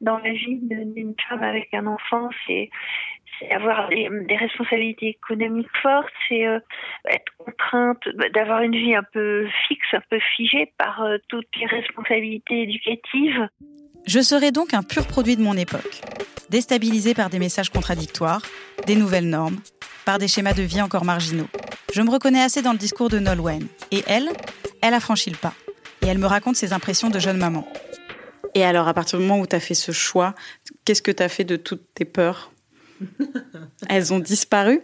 dans 0.00 0.18
la 0.18 0.32
vie 0.32 0.58
d'une 0.62 1.14
femme 1.28 1.42
avec 1.42 1.72
un 1.74 1.86
enfant, 1.86 2.30
c'est 2.46 2.70
avoir 3.50 3.88
des, 3.88 4.36
responsabilités 4.36 5.08
économiques 5.08 5.66
fortes, 5.82 6.12
c'est 6.28 6.46
euh, 6.46 6.58
être 7.08 7.32
contrainte 7.38 8.02
d'avoir 8.34 8.62
une 8.62 8.76
vie 8.76 8.94
un 8.94 9.02
peu 9.12 9.46
fixe, 9.68 9.86
un 9.92 10.02
peu 10.10 10.18
figée 10.36 10.72
par 10.78 11.04
toutes 11.28 11.48
les 11.58 11.66
responsabilités 11.66 12.62
éducatives. 12.62 13.48
Je 14.06 14.20
serai 14.20 14.50
donc 14.50 14.74
un 14.74 14.82
pur 14.82 15.06
produit 15.06 15.36
de 15.36 15.42
mon 15.42 15.56
époque, 15.56 16.00
déstabilisé 16.50 17.14
par 17.14 17.30
des 17.30 17.38
messages 17.38 17.70
contradictoires, 17.70 18.42
des 18.86 18.96
nouvelles 18.96 19.28
normes, 19.28 19.58
par 20.04 20.18
des 20.18 20.28
schémas 20.28 20.54
de 20.54 20.62
vie 20.62 20.82
encore 20.82 21.04
marginaux. 21.04 21.48
Je 21.94 22.02
me 22.02 22.10
reconnais 22.10 22.42
assez 22.42 22.62
dans 22.62 22.72
le 22.72 22.78
discours 22.78 23.08
de 23.10 23.18
Nolwenn. 23.18 23.66
Et 23.90 24.02
elle, 24.06 24.30
elle 24.80 24.94
a 24.94 25.00
franchi 25.00 25.30
le 25.30 25.36
pas. 25.36 25.54
Et 26.02 26.06
elle 26.06 26.18
me 26.18 26.26
raconte 26.26 26.56
ses 26.56 26.72
impressions 26.72 27.10
de 27.10 27.18
jeune 27.18 27.36
maman. 27.36 27.66
Et 28.54 28.64
alors, 28.64 28.88
à 28.88 28.94
partir 28.94 29.18
du 29.18 29.24
moment 29.24 29.40
où 29.40 29.46
tu 29.46 29.54
as 29.56 29.60
fait 29.60 29.74
ce 29.74 29.92
choix, 29.92 30.34
qu'est-ce 30.84 31.02
que 31.02 31.10
tu 31.10 31.22
as 31.22 31.28
fait 31.28 31.44
de 31.44 31.56
toutes 31.56 31.94
tes 31.94 32.04
peurs? 32.04 32.50
Elles 33.88 34.12
ont 34.12 34.18
disparu? 34.18 34.80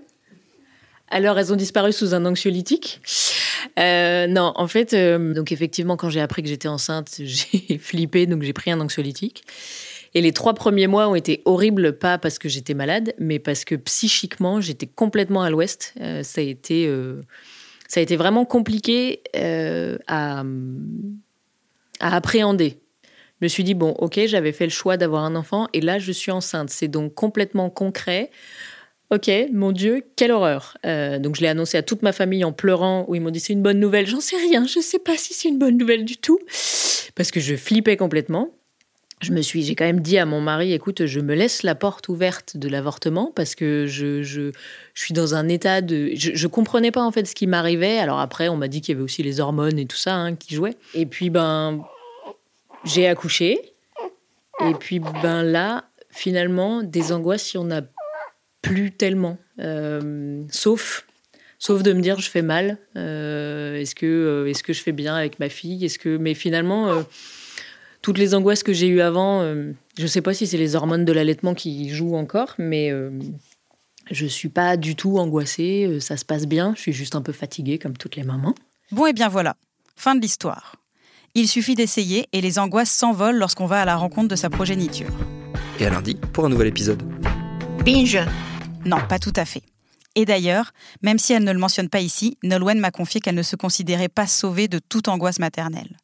Alors, 1.10 1.38
elles 1.38 1.52
ont 1.52 1.56
disparu 1.56 1.92
sous 1.92 2.14
un 2.14 2.26
anxiolytique. 2.26 3.00
Euh, 3.78 4.26
non, 4.26 4.52
en 4.56 4.68
fait, 4.68 4.92
euh, 4.92 5.32
donc 5.32 5.52
effectivement, 5.52 5.96
quand 5.96 6.10
j'ai 6.10 6.20
appris 6.20 6.42
que 6.42 6.48
j'étais 6.48 6.68
enceinte, 6.68 7.16
j'ai 7.20 7.78
flippé, 7.78 8.26
donc 8.26 8.42
j'ai 8.42 8.52
pris 8.52 8.70
un 8.70 8.80
anxiolytique. 8.80 9.44
Et 10.14 10.20
les 10.20 10.32
trois 10.32 10.54
premiers 10.54 10.86
mois 10.86 11.08
ont 11.08 11.14
été 11.14 11.42
horribles, 11.44 11.96
pas 11.98 12.18
parce 12.18 12.38
que 12.38 12.48
j'étais 12.48 12.74
malade, 12.74 13.14
mais 13.18 13.38
parce 13.38 13.64
que 13.64 13.74
psychiquement, 13.74 14.60
j'étais 14.60 14.86
complètement 14.86 15.42
à 15.42 15.50
l'ouest. 15.50 15.94
Euh, 16.00 16.22
ça 16.22 16.40
a 16.40 16.44
été, 16.44 16.90
ça 17.88 18.00
a 18.00 18.02
été 18.02 18.16
vraiment 18.16 18.44
compliqué 18.44 19.22
à, 20.06 20.42
à 22.00 22.16
appréhender. 22.16 22.78
Je 23.40 23.44
me 23.44 23.48
suis 23.48 23.64
dit 23.64 23.74
bon, 23.74 23.90
ok, 23.98 24.20
j'avais 24.26 24.52
fait 24.52 24.64
le 24.64 24.70
choix 24.70 24.96
d'avoir 24.96 25.24
un 25.24 25.36
enfant, 25.36 25.68
et 25.72 25.80
là, 25.80 25.98
je 25.98 26.12
suis 26.12 26.32
enceinte. 26.32 26.70
C'est 26.70 26.88
donc 26.88 27.14
complètement 27.14 27.70
concret. 27.70 28.30
Ok, 29.10 29.30
mon 29.52 29.72
Dieu, 29.72 30.04
quelle 30.16 30.32
horreur. 30.32 30.76
Euh, 30.84 31.18
donc 31.18 31.36
je 31.36 31.40
l'ai 31.40 31.48
annoncé 31.48 31.78
à 31.78 31.82
toute 31.82 32.02
ma 32.02 32.12
famille 32.12 32.44
en 32.44 32.52
pleurant, 32.52 33.06
où 33.08 33.14
ils 33.14 33.22
m'ont 33.22 33.30
dit 33.30 33.40
c'est 33.40 33.54
une 33.54 33.62
bonne 33.62 33.80
nouvelle. 33.80 34.06
J'en 34.06 34.20
sais 34.20 34.36
rien, 34.36 34.66
je 34.66 34.80
ne 34.80 34.84
sais 34.84 34.98
pas 34.98 35.16
si 35.16 35.32
c'est 35.32 35.48
une 35.48 35.58
bonne 35.58 35.78
nouvelle 35.78 36.04
du 36.04 36.18
tout, 36.18 36.38
parce 37.14 37.30
que 37.30 37.40
je 37.40 37.54
flippais 37.56 37.96
complètement. 37.96 38.50
Je 39.20 39.32
me 39.32 39.42
suis, 39.42 39.62
j'ai 39.62 39.74
quand 39.74 39.86
même 39.86 40.00
dit 40.00 40.18
à 40.18 40.26
mon 40.26 40.40
mari, 40.40 40.72
écoute, 40.72 41.06
je 41.06 41.18
me 41.18 41.34
laisse 41.34 41.64
la 41.64 41.74
porte 41.74 42.08
ouverte 42.08 42.56
de 42.56 42.68
l'avortement 42.68 43.32
parce 43.34 43.56
que 43.56 43.86
je, 43.88 44.22
je, 44.22 44.52
suis 44.94 45.12
dans 45.12 45.34
un 45.34 45.48
état 45.48 45.80
de, 45.80 46.12
je, 46.14 46.32
je 46.34 46.46
comprenais 46.46 46.92
pas 46.92 47.02
en 47.02 47.10
fait 47.10 47.26
ce 47.26 47.34
qui 47.34 47.48
m'arrivait. 47.48 47.98
Alors 47.98 48.20
après, 48.20 48.48
on 48.48 48.56
m'a 48.56 48.68
dit 48.68 48.80
qu'il 48.80 48.94
y 48.94 48.96
avait 48.96 49.02
aussi 49.02 49.24
les 49.24 49.40
hormones 49.40 49.76
et 49.76 49.86
tout 49.86 49.96
ça 49.96 50.14
hein, 50.14 50.36
qui 50.36 50.54
jouaient. 50.54 50.76
Et 50.94 51.04
puis 51.04 51.30
ben, 51.30 51.84
j'ai 52.84 53.06
accouché. 53.06 53.74
Et 54.60 54.74
puis 54.74 54.98
ben 54.98 55.42
là, 55.42 55.84
finalement, 56.10 56.82
des 56.82 57.12
angoisses, 57.12 57.42
si 57.42 57.58
on 57.58 57.70
a 57.70 57.82
plus 58.62 58.92
tellement. 58.92 59.38
Euh, 59.60 60.42
sauf, 60.50 61.06
sauf 61.58 61.82
de 61.82 61.92
me 61.92 62.00
dire 62.00 62.20
je 62.20 62.30
fais 62.30 62.42
mal. 62.42 62.78
Euh, 62.96 63.76
est-ce 63.76 63.94
que, 63.94 64.06
euh, 64.06 64.50
est-ce 64.50 64.62
que 64.62 64.72
je 64.72 64.82
fais 64.82 64.92
bien 64.92 65.14
avec 65.14 65.38
ma 65.38 65.48
fille? 65.48 65.84
Est-ce 65.84 65.98
que, 65.98 66.16
mais 66.16 66.34
finalement, 66.34 67.04
toutes 68.02 68.18
les 68.18 68.34
angoisses 68.34 68.62
que 68.62 68.72
j'ai 68.72 68.88
eues 68.88 69.00
avant, 69.00 69.42
je 69.42 70.02
ne 70.02 70.06
sais 70.06 70.22
pas 70.22 70.34
si 70.34 70.46
c'est 70.46 70.58
les 70.58 70.76
hormones 70.76 71.04
de 71.04 71.12
l'allaitement 71.12 71.54
qui 71.54 71.88
jouent 71.90 72.16
encore, 72.16 72.54
mais 72.58 72.92
je 74.10 74.26
suis 74.26 74.48
pas 74.48 74.76
du 74.76 74.96
tout 74.96 75.18
angoissée. 75.18 75.98
ça 76.00 76.16
se 76.16 76.24
passe 76.24 76.46
bien. 76.46 76.74
Je 76.76 76.80
suis 76.80 76.92
juste 76.92 77.14
un 77.14 77.22
peu 77.22 77.32
fatiguée 77.32 77.78
comme 77.78 77.96
toutes 77.96 78.16
les 78.16 78.24
mamans. 78.24 78.54
Bon 78.90 79.06
et 79.06 79.12
bien 79.12 79.28
voilà, 79.28 79.56
fin 79.96 80.14
de 80.14 80.20
l'histoire. 80.20 80.76
Il 81.34 81.48
suffit 81.48 81.74
d'essayer 81.74 82.26
et 82.32 82.40
les 82.40 82.58
angoisses 82.58 82.90
s'envolent 82.90 83.38
lorsqu'on 83.38 83.66
va 83.66 83.82
à 83.82 83.84
la 83.84 83.96
rencontre 83.96 84.28
de 84.28 84.36
sa 84.36 84.50
progéniture. 84.50 85.10
Et 85.78 85.86
à 85.86 85.90
lundi 85.90 86.16
pour 86.32 86.44
un 86.44 86.48
nouvel 86.48 86.68
épisode. 86.68 87.02
Binge 87.84 88.18
non, 88.84 88.98
pas 89.06 89.18
tout 89.18 89.32
à 89.36 89.44
fait. 89.44 89.62
Et 90.14 90.24
d'ailleurs, 90.24 90.72
même 91.02 91.18
si 91.18 91.32
elle 91.32 91.44
ne 91.44 91.52
le 91.52 91.58
mentionne 91.58 91.88
pas 91.88 92.00
ici, 92.00 92.38
Nolwenn 92.42 92.78
m'a 92.78 92.90
confié 92.90 93.20
qu'elle 93.20 93.34
ne 93.34 93.42
se 93.42 93.56
considérait 93.56 94.08
pas 94.08 94.26
sauvée 94.26 94.66
de 94.68 94.78
toute 94.78 95.08
angoisse 95.08 95.38
maternelle. 95.38 95.96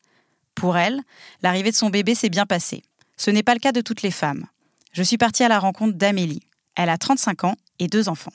Pour 0.54 0.76
elle, 0.76 1.00
l'arrivée 1.43 1.71
de 1.71 1.76
son 1.76 1.90
bébé 1.90 2.14
s'est 2.14 2.28
bien 2.28 2.47
passée. 2.47 2.83
Ce 3.16 3.31
n'est 3.31 3.43
pas 3.43 3.54
le 3.54 3.61
cas 3.61 3.73
de 3.73 3.81
toutes 3.81 4.02
les 4.02 4.11
femmes. 4.11 4.47
Je 4.93 5.02
suis 5.02 5.19
partie 5.19 5.43
à 5.43 5.49
la 5.49 5.59
rencontre 5.59 5.95
d'Amélie. 5.97 6.43
Elle 6.76 6.90
a 6.90 6.99
35 6.99 7.45
ans 7.45 7.57
et 7.78 7.88
deux 7.88 8.09
enfants. 8.09 8.33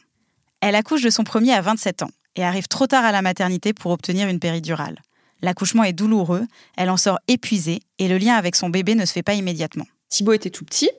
Elle 0.61 0.75
accouche 0.75 1.01
de 1.01 1.09
son 1.09 1.23
premier 1.23 1.53
à 1.53 1.61
27 1.61 2.03
ans 2.03 2.11
et 2.35 2.43
arrive 2.43 2.67
trop 2.67 2.87
tard 2.87 3.05
à 3.05 3.11
la 3.11 3.21
maternité 3.21 3.73
pour 3.73 3.91
obtenir 3.91 4.27
une 4.27 4.39
péridurale. 4.39 4.99
L'accouchement 5.41 5.83
est 5.83 5.93
douloureux, 5.93 6.45
elle 6.77 6.89
en 6.89 6.97
sort 6.97 7.19
épuisée 7.27 7.81
et 7.97 8.07
le 8.07 8.17
lien 8.17 8.35
avec 8.35 8.55
son 8.55 8.69
bébé 8.69 8.95
ne 8.95 9.05
se 9.05 9.13
fait 9.13 9.23
pas 9.23 9.33
immédiatement. 9.33 9.85
Thibaut 10.09 10.33
était 10.33 10.49
tout 10.49 10.65
petit. 10.65 10.89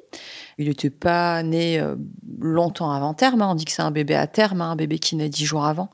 Il 0.57 0.69
n'était 0.69 0.91
pas 0.91 1.43
né 1.43 1.81
euh, 1.81 1.97
longtemps 2.39 2.93
avant 2.93 3.13
terme. 3.13 3.43
Hein. 3.43 3.49
On 3.51 3.55
dit 3.55 3.65
que 3.65 3.73
c'est 3.73 3.83
un 3.83 3.91
bébé 3.91 4.15
à 4.15 4.27
terme, 4.27 4.61
hein, 4.61 4.71
un 4.71 4.77
bébé 4.77 4.99
qui 4.99 5.17
naît 5.17 5.29
dix 5.29 5.45
jours 5.45 5.65
avant. 5.65 5.91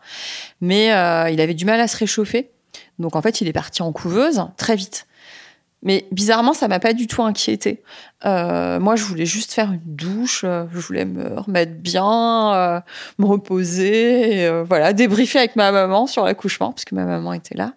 Mais 0.60 0.92
euh, 0.92 1.30
il 1.30 1.40
avait 1.40 1.54
du 1.54 1.64
mal 1.64 1.80
à 1.80 1.88
se 1.88 1.96
réchauffer. 1.96 2.50
Donc 2.98 3.16
en 3.16 3.22
fait, 3.22 3.40
il 3.40 3.48
est 3.48 3.54
parti 3.54 3.82
en 3.82 3.92
couveuse 3.92 4.44
très 4.56 4.76
vite. 4.76 5.06
Mais 5.82 6.06
bizarrement, 6.10 6.52
ça 6.52 6.68
m'a 6.68 6.80
pas 6.80 6.94
du 6.94 7.06
tout 7.06 7.22
inquiété. 7.22 7.82
Euh, 8.24 8.80
moi, 8.80 8.96
je 8.96 9.04
voulais 9.04 9.26
juste 9.26 9.52
faire 9.52 9.72
une 9.72 9.80
douche, 9.84 10.40
je 10.42 10.78
voulais 10.78 11.04
me 11.04 11.38
remettre 11.38 11.74
bien, 11.74 12.82
me 13.18 13.24
reposer, 13.24 14.50
voilà, 14.66 14.92
débriefer 14.94 15.38
avec 15.38 15.54
ma 15.54 15.70
maman 15.70 16.06
sur 16.06 16.24
l'accouchement, 16.24 16.72
parce 16.72 16.86
que 16.86 16.94
ma 16.94 17.04
maman 17.04 17.34
était 17.34 17.54
là. 17.54 17.74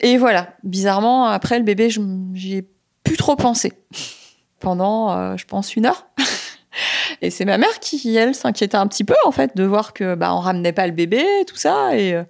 Et 0.00 0.16
voilà, 0.16 0.48
bizarrement, 0.62 1.26
après 1.26 1.58
le 1.58 1.64
bébé, 1.64 1.88
j'y 1.90 2.56
ai 2.56 2.68
plus 3.04 3.16
trop 3.16 3.36
pensé 3.36 3.72
pendant, 4.60 5.12
euh, 5.12 5.36
je 5.36 5.44
pense, 5.44 5.76
une 5.76 5.86
heure. 5.86 6.06
et 7.22 7.30
c'est 7.30 7.44
ma 7.44 7.58
mère 7.58 7.80
qui, 7.80 8.14
elle, 8.16 8.34
s'inquiétait 8.34 8.76
un 8.76 8.86
petit 8.86 9.04
peu, 9.04 9.14
en 9.24 9.32
fait, 9.32 9.56
de 9.56 9.64
voir 9.64 9.92
que 9.92 10.14
bah, 10.14 10.34
on 10.34 10.40
ramenait 10.40 10.72
pas 10.72 10.86
le 10.86 10.92
bébé, 10.92 11.24
tout 11.46 11.56
ça. 11.56 11.96
Et 11.96 12.14
euh, 12.14 12.24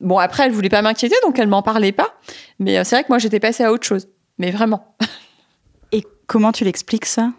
bon, 0.00 0.18
après, 0.18 0.44
elle 0.44 0.52
voulait 0.52 0.68
pas 0.68 0.82
m'inquiéter, 0.82 1.16
donc 1.22 1.38
elle 1.38 1.48
m'en 1.48 1.62
parlait 1.62 1.92
pas. 1.92 2.14
Mais 2.58 2.78
euh, 2.78 2.84
c'est 2.84 2.96
vrai 2.96 3.02
que 3.04 3.08
moi, 3.08 3.18
j'étais 3.18 3.40
passée 3.40 3.64
à 3.64 3.72
autre 3.72 3.86
chose. 3.86 4.08
Mais 4.38 4.50
vraiment. 4.50 4.96
et 5.92 6.04
comment 6.26 6.52
tu 6.52 6.64
l'expliques 6.64 7.06
ça? 7.06 7.32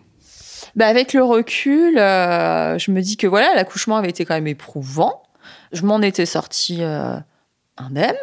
Bah, 0.76 0.88
avec 0.88 1.14
le 1.14 1.24
recul, 1.24 1.96
je 1.98 2.92
me 2.92 3.02
dis 3.02 3.16
que 3.16 3.28
voilà, 3.28 3.54
l'accouchement 3.54 3.98
avait 3.98 4.10
été 4.10 4.26
quand 4.26 4.34
même 4.34 4.48
éprouvant. 4.48 5.22
Je 5.72 5.84
m'en 5.84 6.02
étais 6.02 6.26
sortie 6.26 6.82
indemne. 7.78 8.16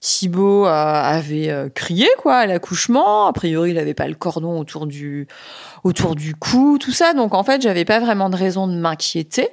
Thibaut 0.00 0.64
euh, 0.66 0.70
avait 0.70 1.50
euh, 1.50 1.68
crié 1.68 2.06
quoi 2.18 2.36
à 2.36 2.46
l'accouchement. 2.46 3.26
A 3.26 3.32
priori, 3.32 3.70
il 3.70 3.74
n'avait 3.74 3.94
pas 3.94 4.06
le 4.06 4.14
cordon 4.14 4.60
autour 4.60 4.86
du 4.86 5.26
autour 5.82 6.14
du 6.14 6.36
cou, 6.36 6.78
tout 6.78 6.92
ça. 6.92 7.14
Donc 7.14 7.34
en 7.34 7.42
fait, 7.42 7.60
j'avais 7.62 7.84
pas 7.84 7.98
vraiment 7.98 8.30
de 8.30 8.36
raison 8.36 8.68
de 8.68 8.74
m'inquiéter. 8.74 9.48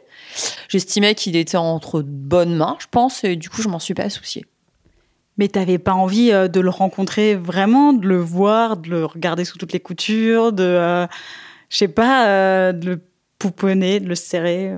J'estimais 0.69 1.15
qu'il 1.15 1.35
était 1.35 1.57
entre 1.57 2.01
bonnes 2.01 2.55
mains, 2.55 2.77
je 2.79 2.85
pense, 2.91 3.23
et 3.23 3.35
du 3.35 3.49
coup, 3.49 3.61
je 3.63 3.69
m'en 3.69 3.79
suis 3.79 3.95
pas 3.95 4.09
souciée. 4.09 4.45
Mais 5.37 5.47
t'avais 5.47 5.79
pas 5.79 5.93
envie 5.93 6.31
euh, 6.31 6.47
de 6.47 6.59
le 6.59 6.69
rencontrer 6.69 7.35
vraiment, 7.35 7.93
de 7.93 8.07
le 8.07 8.17
voir, 8.17 8.77
de 8.77 8.89
le 8.89 9.05
regarder 9.05 9.45
sous 9.45 9.57
toutes 9.57 9.73
les 9.73 9.79
coutures, 9.79 10.53
de, 10.53 11.07
je 11.69 11.77
sais 11.77 11.87
pas, 11.87 12.71
de 12.71 12.89
le 12.91 13.01
pouponner, 13.39 13.99
de 13.99 14.07
le 14.07 14.15
serrer. 14.15 14.73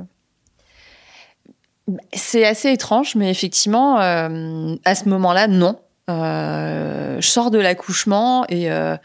C'est 2.13 2.45
assez 2.45 2.71
étrange, 2.71 3.15
mais 3.15 3.29
effectivement, 3.29 3.99
euh, 4.01 4.75
à 4.83 4.95
ce 4.95 5.07
moment-là, 5.09 5.47
non. 5.47 5.79
Euh, 6.09 7.17
je 7.19 7.27
sors 7.27 7.51
de 7.51 7.59
l'accouchement 7.59 8.45
et, 8.47 8.71
euh, 8.71 8.97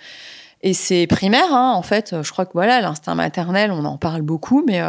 et 0.63 0.73
c'est 0.73 1.07
primaire, 1.07 1.53
hein, 1.53 1.73
en 1.77 1.83
fait. 1.83 2.15
Je 2.23 2.31
crois 2.33 2.45
que 2.45 2.53
voilà, 2.55 2.81
l'instinct 2.81 3.15
maternel, 3.15 3.71
on 3.71 3.85
en 3.85 3.99
parle 3.99 4.23
beaucoup, 4.23 4.65
mais 4.67 4.81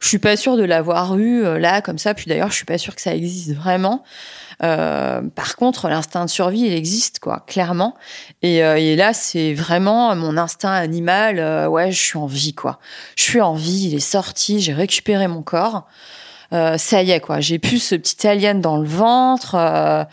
je 0.00 0.08
suis 0.08 0.18
pas 0.18 0.36
sûre 0.36 0.56
de 0.56 0.64
l'avoir 0.64 1.16
eu 1.16 1.58
là, 1.58 1.80
comme 1.82 1.98
ça. 1.98 2.14
Puis 2.14 2.26
d'ailleurs, 2.26 2.50
je 2.50 2.56
suis 2.56 2.64
pas 2.64 2.78
sûre 2.78 2.96
que 2.96 3.00
ça 3.00 3.14
existe 3.14 3.54
vraiment. 3.54 4.02
par 4.58 5.56
contre, 5.56 5.88
l'instinct 5.88 6.24
de 6.24 6.30
survie, 6.30 6.62
il 6.62 6.72
existe, 6.72 7.20
quoi, 7.20 7.44
clairement. 7.46 7.94
Et, 8.42 8.58
et 8.58 8.96
là, 8.96 9.12
c'est 9.12 9.54
vraiment 9.54 10.14
mon 10.16 10.36
instinct 10.36 10.72
animal. 10.72 11.68
ouais, 11.68 11.90
je 11.90 12.00
suis 12.00 12.18
en 12.18 12.26
vie, 12.26 12.54
quoi. 12.54 12.78
Je 13.16 13.22
suis 13.22 13.40
en 13.40 13.54
vie. 13.54 13.88
Il 13.88 13.94
est 13.94 14.00
sorti. 14.00 14.60
J'ai 14.60 14.74
récupéré 14.74 15.26
mon 15.28 15.42
corps. 15.42 15.88
Euh, 16.54 16.78
ça 16.78 17.02
y 17.02 17.10
est 17.10 17.20
quoi, 17.20 17.40
j'ai 17.40 17.58
plus 17.58 17.80
ce 17.80 17.96
petit 17.96 18.26
alien 18.26 18.60
dans 18.60 18.76
le 18.76 18.86
ventre. 18.86 19.56
Euh, 19.56 20.04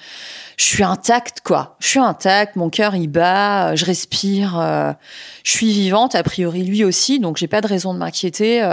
je 0.58 0.66
suis 0.66 0.84
intacte 0.84 1.42
quoi. 1.42 1.76
Je 1.80 1.88
suis 1.88 2.00
intacte, 2.00 2.56
mon 2.56 2.70
cœur 2.70 2.96
il 2.96 3.08
bat, 3.08 3.70
euh, 3.70 3.76
je 3.76 3.86
respire, 3.86 4.60
je 5.44 5.52
suis 5.52 5.72
vivante 5.72 6.16
a 6.16 6.24
priori 6.24 6.64
lui 6.64 6.84
aussi, 6.84 7.20
donc 7.20 7.38
j'ai 7.38 7.48
pas 7.48 7.62
de 7.62 7.68
raison 7.68 7.94
de 7.94 8.00
m'inquiéter. 8.00 8.68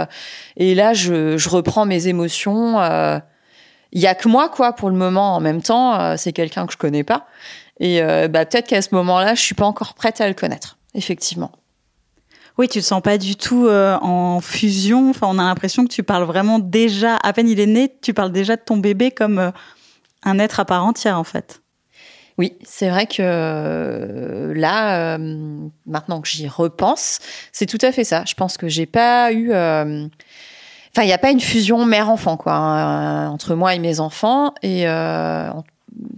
et 0.57 0.73
là 0.73 0.93
je, 0.93 1.37
je, 1.37 1.49
reprends 1.49 1.85
mes 1.85 2.07
émotions. 2.07 2.79
Il 3.91 3.99
y 3.99 4.07
a 4.07 4.15
que 4.15 4.27
moi 4.27 4.49
quoi 4.49 4.73
pour 4.73 4.89
le 4.89 4.95
moment. 4.95 5.35
En 5.35 5.39
même 5.39 5.61
temps, 5.61 6.17
c'est 6.17 6.33
quelqu'un 6.33 6.65
que 6.65 6.73
je 6.73 6.77
connais 6.77 7.03
pas. 7.03 7.27
Et 7.79 8.01
bah, 8.29 8.45
peut-être 8.45 8.67
qu'à 8.67 8.81
ce 8.81 8.93
moment-là, 8.95 9.35
je 9.35 9.41
suis 9.41 9.55
pas 9.55 9.65
encore 9.65 9.93
prête 9.93 10.21
à 10.21 10.27
le 10.27 10.33
connaître. 10.33 10.77
Effectivement. 10.95 11.51
Oui, 12.59 12.67
tu 12.67 12.81
te 12.81 12.85
sens 12.85 13.01
pas 13.01 13.17
du 13.17 13.37
tout 13.37 13.67
euh, 13.67 13.97
en 14.01 14.41
fusion. 14.41 15.11
Enfin, 15.11 15.27
on 15.29 15.39
a 15.39 15.43
l'impression 15.43 15.85
que 15.85 15.93
tu 15.93 16.03
parles 16.03 16.25
vraiment 16.25 16.59
déjà, 16.59 17.15
à 17.23 17.31
peine 17.31 17.47
il 17.47 17.57
est 17.61 17.65
né, 17.65 17.89
tu 18.01 18.13
parles 18.13 18.33
déjà 18.33 18.57
de 18.57 18.61
ton 18.61 18.75
bébé 18.75 19.11
comme 19.11 19.39
euh, 19.39 19.51
un 20.23 20.39
être 20.39 20.59
à 20.59 20.65
part 20.65 20.83
entière, 20.83 21.17
en 21.17 21.23
fait. 21.23 21.61
Oui, 22.37 22.57
c'est 22.63 22.89
vrai 22.89 23.05
que 23.05 23.21
euh, 23.21 24.53
là, 24.53 25.17
maintenant 25.85 26.19
que 26.19 26.27
j'y 26.27 26.49
repense, 26.49 27.19
c'est 27.53 27.65
tout 27.65 27.77
à 27.81 27.93
fait 27.93 28.03
ça. 28.03 28.25
Je 28.27 28.33
pense 28.33 28.57
que 28.57 28.67
j'ai 28.67 28.85
pas 28.85 29.31
eu. 29.31 29.51
Enfin, 29.51 30.09
il 30.97 31.05
n'y 31.05 31.13
a 31.13 31.17
pas 31.17 31.31
une 31.31 31.39
fusion 31.39 31.85
mère-enfant, 31.85 32.35
quoi, 32.35 32.55
hein, 32.55 33.29
entre 33.29 33.55
moi 33.55 33.73
et 33.73 33.79
mes 33.79 34.01
enfants. 34.01 34.53
Et 34.63 34.85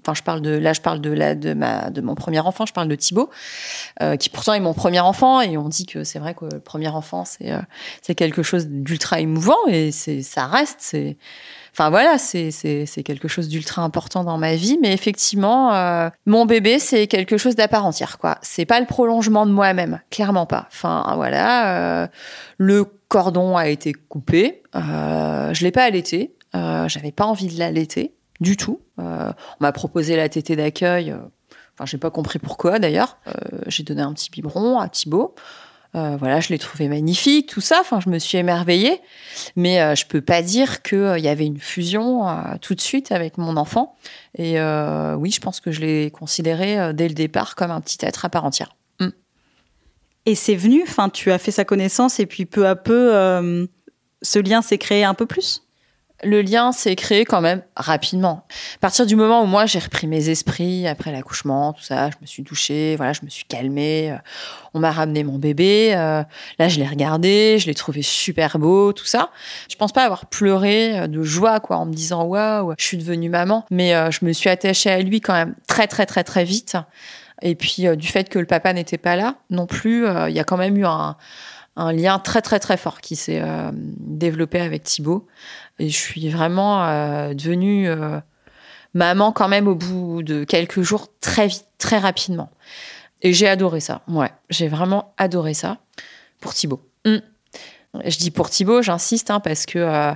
enfin 0.01 0.13
je 0.13 0.23
parle 0.23 0.41
de 0.41 0.51
là 0.51 0.73
je 0.73 0.81
parle 0.81 0.99
de 1.01 1.11
la 1.11 1.35
de 1.35 1.53
ma 1.53 1.89
de 1.89 2.01
mon 2.01 2.15
premier 2.15 2.39
enfant 2.39 2.65
je 2.65 2.73
parle 2.73 2.87
de 2.87 2.95
Thibaut 2.95 3.29
euh, 4.01 4.15
qui 4.15 4.29
pourtant 4.29 4.53
est 4.53 4.59
mon 4.59 4.73
premier 4.73 4.99
enfant 4.99 5.41
et 5.41 5.57
on 5.57 5.69
dit 5.69 5.85
que 5.85 6.03
c'est 6.03 6.19
vrai 6.19 6.33
que 6.33 6.45
le 6.45 6.59
premier 6.59 6.87
enfant 6.87 7.25
c'est 7.25 7.51
euh, 7.51 7.59
c'est 8.01 8.15
quelque 8.15 8.43
chose 8.43 8.67
d'ultra 8.67 9.19
émouvant 9.19 9.67
et 9.67 9.91
c'est 9.91 10.21
ça 10.23 10.47
reste 10.47 10.77
c'est 10.79 11.17
enfin 11.73 11.89
voilà 11.89 12.17
c'est 12.17 12.51
c'est 12.51 12.85
c'est 12.85 13.03
quelque 13.03 13.27
chose 13.27 13.47
d'ultra 13.47 13.83
important 13.83 14.23
dans 14.23 14.37
ma 14.37 14.55
vie 14.55 14.79
mais 14.81 14.93
effectivement 14.93 15.73
euh, 15.73 16.09
mon 16.25 16.45
bébé 16.45 16.79
c'est 16.79 17.07
quelque 17.07 17.37
chose 17.37 17.55
d'à 17.55 17.67
part 17.67 17.85
entière 17.85 18.17
quoi. 18.17 18.37
C'est 18.41 18.65
pas 18.65 18.79
le 18.79 18.85
prolongement 18.85 19.45
de 19.45 19.51
moi-même 19.51 20.01
clairement 20.09 20.45
pas. 20.45 20.67
Enfin 20.71 21.13
voilà 21.15 22.09
le 22.57 22.85
cordon 23.07 23.57
a 23.57 23.67
été 23.67 23.93
coupé 23.93 24.63
je 24.73 25.63
l'ai 25.63 25.71
pas 25.71 25.83
allaité 25.83 26.35
j'avais 26.53 27.11
pas 27.11 27.25
envie 27.25 27.47
de 27.47 27.59
l'allaiter 27.59 28.13
du 28.41 28.57
tout. 28.57 28.81
on 28.97 29.33
m'a 29.61 29.71
proposé 29.71 30.17
la 30.17 30.27
tétée 30.27 30.57
d'accueil. 30.57 31.15
Enfin, 31.73 31.85
j'ai 31.85 31.97
pas 31.97 32.11
compris 32.11 32.39
pourquoi 32.39 32.79
d'ailleurs. 32.79 33.17
j'ai 33.67 33.83
donné 33.83 34.01
un 34.01 34.11
petit 34.13 34.29
biberon 34.29 34.79
à 34.79 34.89
Thibaut. 34.89 35.35
Euh, 35.93 36.15
voilà, 36.17 36.39
je 36.39 36.49
l'ai 36.49 36.57
trouvé 36.57 36.87
magnifique, 36.87 37.49
tout 37.49 37.61
ça. 37.61 37.79
Enfin, 37.81 37.99
je 37.99 38.09
me 38.09 38.17
suis 38.17 38.37
émerveillée, 38.37 39.01
mais 39.55 39.81
euh, 39.81 39.95
je 39.95 40.05
peux 40.05 40.21
pas 40.21 40.41
dire 40.41 40.81
qu'il 40.81 40.97
euh, 40.97 41.19
y 41.19 41.27
avait 41.27 41.45
une 41.45 41.59
fusion 41.59 42.25
tout 42.61 42.75
de 42.75 42.81
suite 42.81 43.11
avec 43.11 43.37
mon 43.37 43.57
enfant. 43.57 43.95
Et 44.37 44.57
oui, 45.17 45.31
je 45.31 45.41
pense 45.41 45.59
que 45.59 45.71
je 45.71 45.81
l'ai 45.81 46.11
considéré 46.11 46.93
dès 46.93 47.07
le 47.07 47.13
départ 47.13 47.55
comme 47.55 47.71
un 47.71 47.81
petit 47.81 47.97
être 48.05 48.25
à 48.25 48.29
part 48.29 48.45
entière. 48.45 48.75
Mm. 48.99 49.09
Et 50.25 50.35
c'est 50.35 50.55
venu. 50.55 50.83
Enfin, 50.83 51.09
tu 51.09 51.31
as 51.31 51.37
fait 51.37 51.51
sa 51.51 51.65
connaissance 51.65 52.19
et 52.19 52.25
puis 52.25 52.45
peu 52.45 52.67
à 52.67 52.75
peu, 52.75 53.67
ce 54.21 54.39
lien 54.39 54.61
s'est 54.61 54.77
créé 54.77 55.03
un 55.03 55.13
peu 55.13 55.25
plus? 55.25 55.63
Le 56.23 56.41
lien 56.41 56.71
s'est 56.71 56.95
créé 56.95 57.25
quand 57.25 57.41
même 57.41 57.61
rapidement. 57.75 58.45
À 58.75 58.79
partir 58.79 59.05
du 59.05 59.15
moment 59.15 59.41
où 59.43 59.45
moi 59.45 59.65
j'ai 59.65 59.79
repris 59.79 60.07
mes 60.07 60.29
esprits 60.29 60.87
après 60.87 61.11
l'accouchement, 61.11 61.73
tout 61.73 61.83
ça, 61.83 62.09
je 62.09 62.15
me 62.21 62.25
suis 62.25 62.43
douchée, 62.43 62.95
voilà, 62.95 63.13
je 63.13 63.21
me 63.23 63.29
suis 63.29 63.45
calmée. 63.45 64.11
Euh, 64.11 64.17
on 64.73 64.79
m'a 64.79 64.91
ramené 64.91 65.23
mon 65.23 65.37
bébé. 65.37 65.93
Euh, 65.95 66.23
là, 66.59 66.67
je 66.67 66.79
l'ai 66.79 66.87
regardé, 66.87 67.57
je 67.59 67.67
l'ai 67.67 67.73
trouvé 67.73 68.01
super 68.01 68.59
beau, 68.59 68.93
tout 68.93 69.05
ça. 69.05 69.31
Je 69.69 69.75
pense 69.75 69.91
pas 69.91 70.03
avoir 70.03 70.27
pleuré 70.27 70.99
euh, 70.99 71.07
de 71.07 71.23
joie, 71.23 71.59
quoi, 71.59 71.77
en 71.77 71.85
me 71.85 71.93
disant 71.93 72.23
waouh, 72.23 72.73
je 72.77 72.83
suis 72.83 72.97
devenue 72.97 73.29
maman. 73.29 73.65
Mais 73.69 73.93
je 74.11 74.25
me 74.25 74.31
suis 74.31 74.49
attachée 74.49 74.89
à 74.89 75.01
lui 75.01 75.21
quand 75.21 75.33
même 75.33 75.55
très, 75.67 75.87
très, 75.87 76.05
très, 76.05 76.23
très 76.23 76.43
vite. 76.43 76.77
Et 77.41 77.55
puis 77.55 77.87
du 77.97 78.07
fait 78.07 78.29
que 78.29 78.37
le 78.37 78.45
papa 78.45 78.71
n'était 78.73 78.99
pas 78.99 79.15
là 79.15 79.35
non 79.49 79.65
plus, 79.65 80.05
il 80.27 80.33
y 80.33 80.39
a 80.39 80.43
quand 80.43 80.57
même 80.57 80.77
eu 80.77 80.85
un 80.85 81.15
lien 81.93 82.19
très 82.19 82.41
très 82.41 82.59
très 82.59 82.77
fort 82.77 83.01
qui 83.01 83.15
s'est 83.15 83.41
développé 83.73 84.59
avec 84.61 84.83
Thibaut. 84.83 85.27
Et 85.81 85.89
je 85.89 85.97
suis 85.97 86.29
vraiment 86.29 86.85
euh, 86.85 87.33
devenue 87.33 87.89
euh, 87.89 88.19
maman 88.93 89.31
quand 89.31 89.47
même 89.47 89.67
au 89.67 89.73
bout 89.73 90.21
de 90.21 90.43
quelques 90.43 90.83
jours, 90.83 91.07
très 91.21 91.47
vite, 91.47 91.65
très 91.79 91.97
rapidement. 91.97 92.51
Et 93.23 93.33
j'ai 93.33 93.47
adoré 93.47 93.79
ça. 93.79 94.03
Ouais, 94.07 94.31
j'ai 94.51 94.67
vraiment 94.67 95.15
adoré 95.17 95.55
ça 95.55 95.79
pour 96.39 96.53
Thibaut. 96.53 96.87
Mm. 97.05 97.17
Je 98.05 98.17
dis 98.19 98.29
pour 98.29 98.51
Thibaut, 98.51 98.83
j'insiste, 98.83 99.31
hein, 99.31 99.39
parce 99.39 99.65
que 99.65 99.79
euh, 99.79 100.13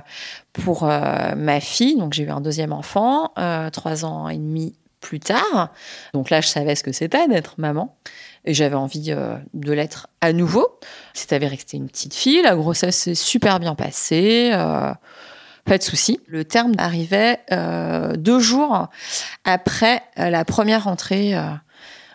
pour 0.52 0.84
ma 0.84 1.60
fille, 1.60 1.96
donc 1.96 2.12
j'ai 2.12 2.22
eu 2.22 2.30
un 2.30 2.40
deuxième 2.40 2.72
enfant, 2.72 3.32
trois 3.72 4.04
ans 4.04 4.28
et 4.28 4.36
demi 4.36 4.76
plus 5.00 5.18
tard. 5.18 5.72
Donc 6.14 6.30
là, 6.30 6.40
je 6.40 6.46
savais 6.46 6.76
ce 6.76 6.84
que 6.84 6.92
c'était 6.92 7.26
d'être 7.26 7.56
maman. 7.58 7.96
Et 8.44 8.54
j'avais 8.54 8.76
envie 8.76 9.12
de 9.52 9.72
l'être 9.72 10.06
à 10.20 10.32
nouveau. 10.32 10.78
C'est 11.12 11.32
avéré 11.32 11.56
que 11.56 11.62
c'était 11.62 11.76
une 11.76 11.88
petite 11.88 12.14
fille. 12.14 12.40
La 12.42 12.54
grossesse 12.54 12.96
s'est 12.96 13.16
super 13.16 13.58
bien 13.58 13.74
passée. 13.74 14.52
Pas 15.66 15.78
de 15.78 15.82
souci. 15.82 16.20
Le 16.28 16.44
terme 16.44 16.74
arrivait 16.78 17.40
euh, 17.50 18.14
deux 18.16 18.38
jours 18.38 18.86
après 19.44 20.00
euh, 20.18 20.30
la 20.30 20.44
première 20.44 20.86
entrée 20.86 21.36
euh, 21.36 21.42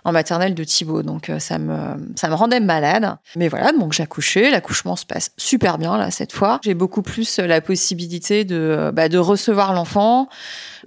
en 0.06 0.14
maternelle 0.14 0.56
de 0.56 0.64
Thibaut. 0.64 1.04
Donc 1.04 1.30
ça 1.40 1.60
me 1.60 1.78
ça 2.16 2.30
me 2.30 2.34
rendait 2.34 2.62
malade. 2.62 3.18
Mais 3.36 3.50
voilà, 3.50 3.74
donc 3.74 3.92
j'ai 3.92 4.04
accouché. 4.04 4.52
L'accouchement 4.52 4.96
se 4.96 5.06
passe 5.06 5.32
super 5.36 5.78
bien 5.78 5.98
là 5.98 6.12
cette 6.12 6.32
fois. 6.32 6.62
J'ai 6.64 6.74
beaucoup 6.74 7.02
plus 7.02 7.40
la 7.40 7.60
possibilité 7.60 8.46
de 8.46 8.90
bah, 8.94 9.10
de 9.10 9.18
recevoir 9.18 9.74
l'enfant, 9.74 10.30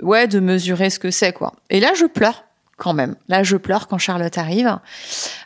ouais, 0.00 0.26
de 0.26 0.40
mesurer 0.40 0.88
ce 0.88 0.99
que 0.99 1.11
c'est 1.11 1.35
quoi. 1.35 1.52
Et 1.68 1.80
là 1.80 1.92
je 1.94 2.06
pleure 2.06 2.43
quand 2.76 2.93
même. 2.93 3.16
Là, 3.28 3.43
je 3.43 3.57
pleure 3.57 3.88
quand 3.88 3.99
Charlotte 3.99 4.37
arrive 4.38 4.78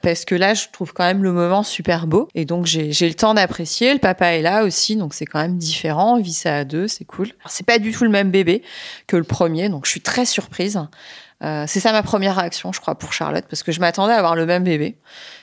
parce 0.02 0.24
que 0.24 0.34
là, 0.34 0.54
je 0.54 0.66
trouve 0.72 0.92
quand 0.92 1.04
même 1.04 1.22
le 1.22 1.32
moment 1.32 1.62
super 1.62 2.06
beau 2.06 2.28
et 2.34 2.44
donc 2.44 2.66
j'ai 2.66 3.08
le 3.08 3.14
temps 3.14 3.34
d'apprécier. 3.34 3.92
Le 3.92 3.98
papa 3.98 4.28
est 4.28 4.42
là 4.42 4.64
aussi, 4.64 4.96
donc 4.96 5.14
c'est 5.14 5.26
quand 5.26 5.40
même 5.40 5.58
différent. 5.58 6.16
On 6.16 6.20
vit 6.20 6.32
ça 6.32 6.56
à 6.56 6.64
deux, 6.64 6.88
c'est 6.88 7.04
cool. 7.04 7.28
C'est 7.46 7.66
pas 7.66 7.78
du 7.78 7.92
tout 7.92 8.04
le 8.04 8.10
même 8.10 8.30
bébé 8.30 8.62
que 9.06 9.16
le 9.16 9.24
premier, 9.24 9.68
donc 9.68 9.84
je 9.84 9.90
suis 9.90 10.00
très 10.00 10.24
surprise. 10.24 10.80
Euh, 11.44 11.64
c'est 11.68 11.80
ça 11.80 11.92
ma 11.92 12.02
première 12.02 12.36
réaction, 12.36 12.72
je 12.72 12.80
crois, 12.80 12.96
pour 12.96 13.12
Charlotte, 13.12 13.44
parce 13.48 13.62
que 13.62 13.70
je 13.70 13.80
m'attendais 13.80 14.12
à 14.12 14.16
avoir 14.16 14.34
le 14.34 14.44
même 14.44 14.64
bébé. 14.64 14.96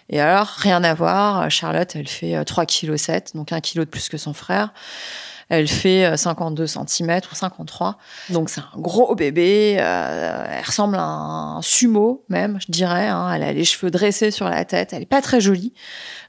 Et 0.09 0.19
alors, 0.19 0.47
rien 0.47 0.83
à 0.83 0.93
voir. 0.93 1.49
Charlotte, 1.49 1.95
elle 1.95 2.07
fait 2.07 2.33
3,7 2.33 3.11
euh, 3.11 3.19
kg, 3.19 3.33
donc 3.33 3.51
1 3.51 3.61
kg 3.61 3.79
de 3.79 3.85
plus 3.85 4.09
que 4.09 4.17
son 4.17 4.33
frère. 4.33 4.73
Elle 5.49 5.67
fait 5.67 6.17
52 6.17 6.63
euh, 6.63 6.67
cm 6.67 7.21
ou 7.31 7.35
53. 7.35 7.97
Donc 8.29 8.49
c'est 8.49 8.61
un 8.61 8.79
gros 8.79 9.13
bébé. 9.15 9.77
Euh, 9.79 10.45
elle 10.49 10.65
ressemble 10.65 10.95
à 10.97 11.03
un 11.03 11.61
sumo 11.61 12.23
même, 12.29 12.59
je 12.61 12.71
dirais. 12.71 13.07
Hein. 13.07 13.31
Elle 13.33 13.43
a 13.43 13.53
les 13.53 13.65
cheveux 13.65 13.91
dressés 13.91 14.31
sur 14.31 14.49
la 14.49 14.65
tête. 14.65 14.93
Elle 14.93 15.03
est 15.03 15.07
pas 15.07 15.21
très 15.21 15.39
jolie. 15.41 15.73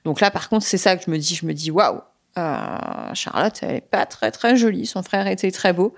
Donc 0.04 0.20
là, 0.20 0.30
par 0.30 0.48
contre, 0.48 0.66
c'est 0.66 0.78
ça 0.78 0.96
que 0.96 1.04
je 1.04 1.10
me 1.10 1.18
dis. 1.18 1.34
Je 1.34 1.46
me 1.46 1.54
dis, 1.54 1.70
waouh, 1.70 2.00
euh, 2.38 2.78
Charlotte, 3.14 3.58
elle 3.62 3.76
est 3.76 3.80
pas 3.80 4.04
très 4.04 4.30
très 4.30 4.56
jolie. 4.56 4.86
Son 4.86 5.02
frère 5.02 5.26
était 5.26 5.50
très 5.50 5.72
beau, 5.72 5.94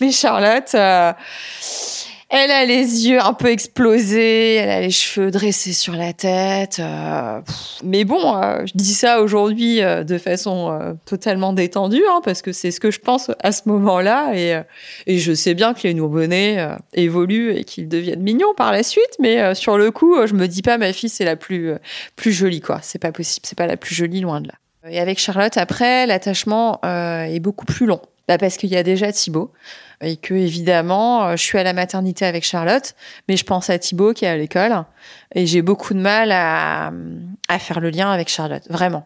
mais 0.00 0.10
Charlotte, 0.10 0.74
elle 2.36 2.50
a 2.50 2.64
les 2.64 3.06
yeux 3.08 3.20
un 3.20 3.32
peu 3.32 3.46
explosés, 3.46 4.54
elle 4.56 4.68
a 4.68 4.80
les 4.80 4.90
cheveux 4.90 5.30
dressés 5.30 5.72
sur 5.72 5.94
la 5.94 6.12
tête. 6.12 6.80
Euh, 6.80 7.40
mais 7.84 8.04
bon, 8.04 8.36
euh, 8.36 8.66
je 8.66 8.72
dis 8.74 8.92
ça 8.92 9.22
aujourd'hui 9.22 9.80
euh, 9.80 10.02
de 10.02 10.18
façon 10.18 10.96
totalement 11.06 11.52
détendue, 11.52 12.02
hein, 12.10 12.20
parce 12.24 12.42
que 12.42 12.52
c'est 12.52 12.72
ce 12.72 12.80
que 12.80 12.90
je 12.90 12.98
pense 12.98 13.30
à 13.40 13.52
ce 13.52 13.62
moment-là. 13.66 14.32
Et, 14.34 15.18
je 15.18 15.32
sais 15.32 15.54
bien 15.54 15.74
que 15.74 15.82
les 15.84 15.94
nouveau-nés 15.94 16.74
évoluent 16.92 17.54
et 17.54 17.62
qu'ils 17.62 17.88
deviennent 17.88 18.22
mignons 18.22 18.54
par 18.56 18.72
la 18.72 18.82
suite. 18.82 19.16
Mais 19.20 19.54
sur 19.54 19.78
le 19.78 19.92
coup, 19.92 20.26
je 20.26 20.34
me 20.34 20.48
dis 20.48 20.62
pas 20.62 20.76
ma 20.76 20.92
fille 20.92 21.08
c'est 21.08 21.24
la 21.24 21.36
plus, 21.36 21.72
plus 22.16 22.32
jolie, 22.32 22.60
quoi. 22.60 22.80
C'est 22.82 22.98
pas 22.98 23.12
possible, 23.12 23.46
c'est 23.46 23.56
pas 23.56 23.66
la 23.66 23.76
plus 23.76 23.94
jolie, 23.94 24.20
loin 24.20 24.40
de 24.40 24.48
là. 24.48 24.54
Et 24.90 24.98
avec 24.98 25.18
Charlotte, 25.18 25.56
après, 25.56 26.06
l'attachement 26.06 26.80
est 26.82 27.40
beaucoup 27.40 27.64
plus 27.64 27.86
long. 27.86 28.00
Bah 28.26 28.38
parce 28.38 28.56
qu'il 28.56 28.70
y 28.70 28.76
a 28.76 28.82
déjà 28.82 29.12
Thibaut 29.12 29.52
et 30.00 30.16
que 30.16 30.34
évidemment, 30.34 31.24
euh, 31.24 31.36
je 31.36 31.42
suis 31.42 31.58
à 31.58 31.62
la 31.62 31.72
maternité 31.72 32.24
avec 32.24 32.44
Charlotte, 32.44 32.94
mais 33.28 33.36
je 33.36 33.44
pense 33.44 33.70
à 33.70 33.78
Thibaut 33.78 34.12
qui 34.12 34.24
est 34.24 34.28
à 34.28 34.36
l'école 34.36 34.84
et 35.34 35.46
j'ai 35.46 35.62
beaucoup 35.62 35.94
de 35.94 36.00
mal 36.00 36.32
à, 36.32 36.92
à, 37.48 37.58
faire 37.58 37.80
le 37.80 37.90
lien 37.90 38.10
avec 38.10 38.28
Charlotte, 38.28 38.64
vraiment. 38.70 39.04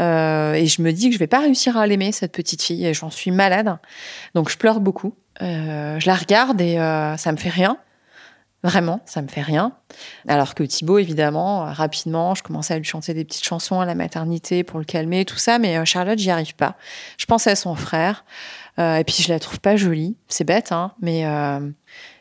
Euh, 0.00 0.54
et 0.54 0.66
je 0.66 0.82
me 0.82 0.92
dis 0.92 1.08
que 1.08 1.14
je 1.14 1.18
vais 1.18 1.26
pas 1.26 1.40
réussir 1.40 1.76
à 1.76 1.86
l'aimer 1.86 2.12
cette 2.12 2.32
petite 2.32 2.62
fille 2.62 2.86
et 2.86 2.94
j'en 2.94 3.10
suis 3.10 3.30
malade, 3.30 3.78
donc 4.34 4.50
je 4.50 4.56
pleure 4.56 4.80
beaucoup. 4.80 5.14
Euh, 5.42 5.98
je 5.98 6.06
la 6.06 6.14
regarde 6.14 6.60
et 6.60 6.78
euh, 6.78 7.16
ça 7.16 7.32
me 7.32 7.36
fait 7.36 7.48
rien. 7.48 7.78
Vraiment, 8.62 9.00
ça 9.06 9.22
me 9.22 9.28
fait 9.28 9.40
rien. 9.40 9.72
Alors 10.28 10.54
que 10.54 10.62
Thibaut, 10.62 10.98
évidemment, 10.98 11.64
rapidement, 11.72 12.34
je 12.34 12.42
commençais 12.42 12.74
à 12.74 12.78
lui 12.78 12.84
chanter 12.84 13.14
des 13.14 13.24
petites 13.24 13.44
chansons 13.44 13.80
à 13.80 13.86
la 13.86 13.94
maternité 13.94 14.64
pour 14.64 14.78
le 14.78 14.84
calmer, 14.84 15.24
tout 15.24 15.38
ça, 15.38 15.58
mais 15.58 15.78
euh, 15.78 15.86
Charlotte, 15.86 16.18
j'y 16.18 16.30
arrive 16.30 16.54
pas. 16.54 16.76
Je 17.16 17.24
pense 17.24 17.46
à 17.46 17.56
son 17.56 17.74
frère. 17.74 18.24
Euh, 18.78 18.96
et 18.96 19.04
puis 19.04 19.22
je 19.22 19.32
la 19.32 19.38
trouve 19.38 19.60
pas 19.60 19.76
jolie. 19.76 20.16
C'est 20.28 20.44
bête, 20.44 20.72
hein, 20.72 20.92
mais 21.00 21.26
euh, 21.26 21.60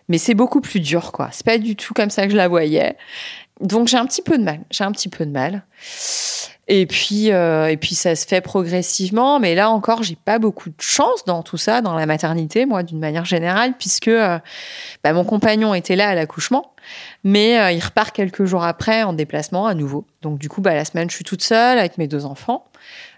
mais 0.08 0.18
c'est 0.18 0.34
beaucoup 0.34 0.62
plus 0.62 0.80
dur, 0.80 1.12
quoi. 1.12 1.30
C'est 1.32 1.46
pas 1.46 1.58
du 1.58 1.76
tout 1.76 1.94
comme 1.94 2.10
ça 2.10 2.26
que 2.26 2.32
je 2.32 2.38
la 2.38 2.48
voyais. 2.48 2.98
Donc 3.62 3.88
j'ai 3.88 3.98
un 3.98 4.06
petit 4.06 4.22
peu 4.22 4.38
de 4.38 4.44
mal. 4.44 4.62
J'ai 4.72 4.84
un 4.84 4.92
petit 4.92 5.10
peu 5.10 5.26
de 5.26 5.32
mal. 5.32 5.64
Et 6.72 6.86
puis 6.86 7.32
euh, 7.32 7.68
et 7.68 7.78
puis 7.78 7.96
ça 7.96 8.16
se 8.16 8.28
fait 8.28 8.42
progressivement, 8.42 9.40
mais 9.40 9.56
là 9.56 9.72
encore 9.72 10.04
j'ai 10.04 10.16
pas 10.16 10.38
beaucoup 10.38 10.70
de 10.70 10.76
chance 10.80 11.26
dans 11.26 11.42
tout 11.42 11.58
ça, 11.58 11.82
dans 11.82 11.96
la 11.96 12.06
maternité, 12.06 12.68
moi 12.68 12.84
d'une 12.84 13.00
manière 13.00 13.26
générale, 13.26 13.74
puisque 13.78 14.12
bah, 14.12 15.14
mon 15.14 15.26
compagnon 15.26 15.74
était 15.74 15.96
là 15.96 16.10
à 16.10 16.16
l'accouchement, 16.16 16.74
mais 17.24 17.76
il 17.76 17.80
repart 17.84 18.16
quelques 18.16 18.46
jours 18.46 18.64
après 18.64 19.02
en 19.02 19.14
déplacement 19.14 19.66
à 19.66 19.74
nouveau. 19.74 20.06
Donc 20.22 20.38
du 20.38 20.48
coup 20.48 20.62
bah 20.62 20.76
la 20.76 20.86
semaine 20.86 21.10
je 21.10 21.16
suis 21.16 21.26
toute 21.26 21.42
seule 21.42 21.80
avec 21.80 21.98
mes 21.98 22.08
deux 22.08 22.26
enfants. 22.26 22.70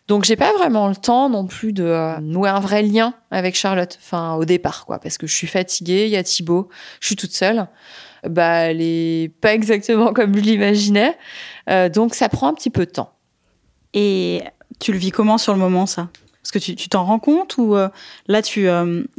Donc 0.08 0.24
j'ai 0.26 0.36
pas 0.36 0.52
vraiment 0.54 0.88
le 0.88 0.96
temps 0.96 1.30
non 1.30 1.46
plus 1.46 1.74
de 1.74 1.84
euh, 1.84 2.20
nouer 2.20 2.50
un 2.50 2.60
vrai 2.60 2.82
lien 2.82 3.14
avec 3.32 3.56
Charlotte, 3.56 3.98
enfin 4.02 4.36
au 4.36 4.46
départ 4.46 4.86
quoi, 4.86 5.00
parce 5.00 5.18
que 5.18 5.28
je 5.28 5.34
suis 5.36 5.48
fatiguée, 5.48 6.06
il 6.06 6.12
y 6.12 6.18
a 6.18 6.24
Thibaut, 6.24 6.70
je 7.00 7.08
suis 7.08 7.16
toute 7.16 7.34
seule. 7.34 7.68
Bah 8.28 8.70
elle 8.70 8.82
est 8.82 9.32
pas 9.42 9.54
exactement 9.54 10.14
comme 10.14 10.36
je 10.36 10.42
l'imaginais, 10.42 11.18
euh, 11.70 11.90
donc 11.90 12.14
ça 12.14 12.30
prend 12.30 12.48
un 12.48 12.54
petit 12.54 12.70
peu 12.70 12.86
de 12.86 12.92
temps. 12.92 13.14
Et 13.94 14.44
tu 14.80 14.92
le 14.92 14.98
vis 14.98 15.12
comment 15.12 15.38
sur 15.38 15.54
le 15.54 15.60
moment 15.60 15.86
ça? 15.86 16.10
Parce 16.44 16.52
que 16.52 16.60
tu 16.60 16.90
t'en 16.90 17.06
rends 17.06 17.20
compte 17.20 17.58
ou 17.60 17.76
euh, 17.76 17.88
là 18.28 18.42
tu 18.42 18.68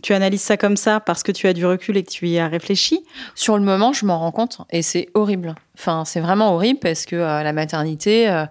tu 0.03 0.13
analyses 0.13 0.43
ça 0.43 0.57
comme 0.57 0.77
ça 0.77 0.99
parce 0.99 1.23
que 1.23 1.31
tu 1.31 1.47
as 1.47 1.53
du 1.53 1.65
recul 1.65 1.97
et 1.97 2.03
que 2.03 2.11
tu 2.11 2.27
y 2.29 2.39
as 2.41 2.49
réfléchi? 2.49 3.05
Sur 3.37 3.57
le 3.57 3.63
moment 3.63 3.93
je 3.93 4.05
m'en 4.07 4.19
rends 4.19 4.33
compte 4.33 4.59
et 4.71 4.83
c'est 4.83 5.09
horrible. 5.15 5.55
Enfin 5.79 6.05
c'est 6.05 6.19
vraiment 6.19 6.53
horrible 6.53 6.81
parce 6.81 7.07
que 7.07 7.15
la 7.15 7.53
maternité 7.53 8.47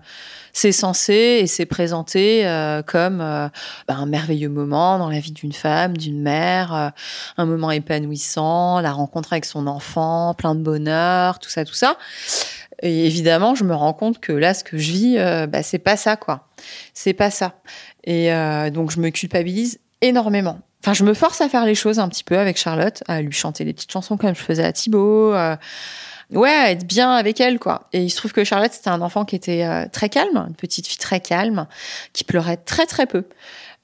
c'est 0.53 0.71
censé 0.71 1.13
et 1.41 1.47
c'est 1.47 1.65
présenté 1.65 2.45
euh, 2.45 2.81
comme 2.81 3.21
euh, 3.21 3.47
bah, 3.87 3.95
un 3.95 4.05
merveilleux 4.05 4.49
moment 4.49 4.97
dans 4.97 5.09
la 5.09 5.19
vie 5.19 5.31
d'une 5.31 5.53
femme, 5.53 5.97
d'une 5.97 6.21
mère, 6.21 6.73
euh, 6.73 6.89
un 7.37 7.45
moment 7.45 7.71
épanouissant, 7.71 8.81
la 8.81 8.91
rencontre 8.91 9.33
avec 9.33 9.45
son 9.45 9.67
enfant, 9.67 10.33
plein 10.33 10.55
de 10.55 10.61
bonheur, 10.61 11.39
tout 11.39 11.49
ça, 11.49 11.65
tout 11.65 11.73
ça. 11.73 11.97
Et 12.81 13.05
évidemment, 13.05 13.55
je 13.55 13.63
me 13.63 13.75
rends 13.75 13.93
compte 13.93 14.19
que 14.19 14.31
là, 14.31 14.53
ce 14.53 14.63
que 14.63 14.77
je 14.77 14.91
vis, 14.91 15.17
bah, 15.47 15.63
c'est 15.63 15.79
pas 15.79 15.97
ça, 15.97 16.15
quoi. 16.15 16.47
C'est 16.93 17.13
pas 17.13 17.29
ça. 17.29 17.55
Et 18.03 18.31
donc, 18.73 18.91
je 18.91 18.99
me 18.99 19.09
culpabilise 19.09 19.79
énormément. 20.01 20.59
Enfin, 20.83 20.93
je 20.93 21.03
me 21.03 21.13
force 21.13 21.41
à 21.41 21.49
faire 21.49 21.65
les 21.65 21.75
choses 21.75 21.99
un 21.99 22.09
petit 22.09 22.23
peu 22.23 22.39
avec 22.39 22.57
Charlotte, 22.57 23.03
à 23.07 23.21
lui 23.21 23.31
chanter 23.31 23.65
des 23.65 23.73
petites 23.73 23.91
chansons 23.91 24.17
comme 24.17 24.33
je 24.33 24.41
faisais 24.41 24.63
à 24.63 24.73
Thibaut 24.73 25.35
ouais, 26.31 26.71
être 26.71 26.85
bien 26.85 27.11
avec 27.11 27.39
elle, 27.39 27.59
quoi. 27.59 27.87
Et 27.93 28.03
il 28.03 28.09
se 28.09 28.17
trouve 28.17 28.31
que 28.31 28.43
Charlotte, 28.43 28.71
c'était 28.71 28.89
un 28.89 29.01
enfant 29.01 29.25
qui 29.25 29.35
était 29.35 29.63
euh, 29.65 29.85
très 29.91 30.09
calme, 30.09 30.45
une 30.47 30.55
petite 30.55 30.87
fille 30.87 30.97
très 30.97 31.19
calme, 31.19 31.67
qui 32.13 32.23
pleurait 32.23 32.57
très 32.57 32.85
très 32.85 33.05
peu. 33.05 33.25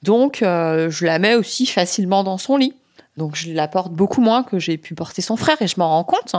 Donc, 0.02 0.42
euh, 0.42 0.90
je 0.90 1.04
la 1.04 1.18
mets 1.18 1.34
aussi 1.34 1.66
facilement 1.66 2.24
dans 2.24 2.38
son 2.38 2.56
lit. 2.56 2.74
Donc 3.16 3.34
je 3.34 3.50
la 3.50 3.66
porte 3.66 3.92
beaucoup 3.92 4.20
moins 4.20 4.44
que 4.44 4.60
j'ai 4.60 4.78
pu 4.78 4.94
porter 4.94 5.22
son 5.22 5.34
frère 5.34 5.60
et 5.60 5.66
je 5.66 5.74
m'en 5.76 5.88
rends 5.88 6.04
compte. 6.04 6.36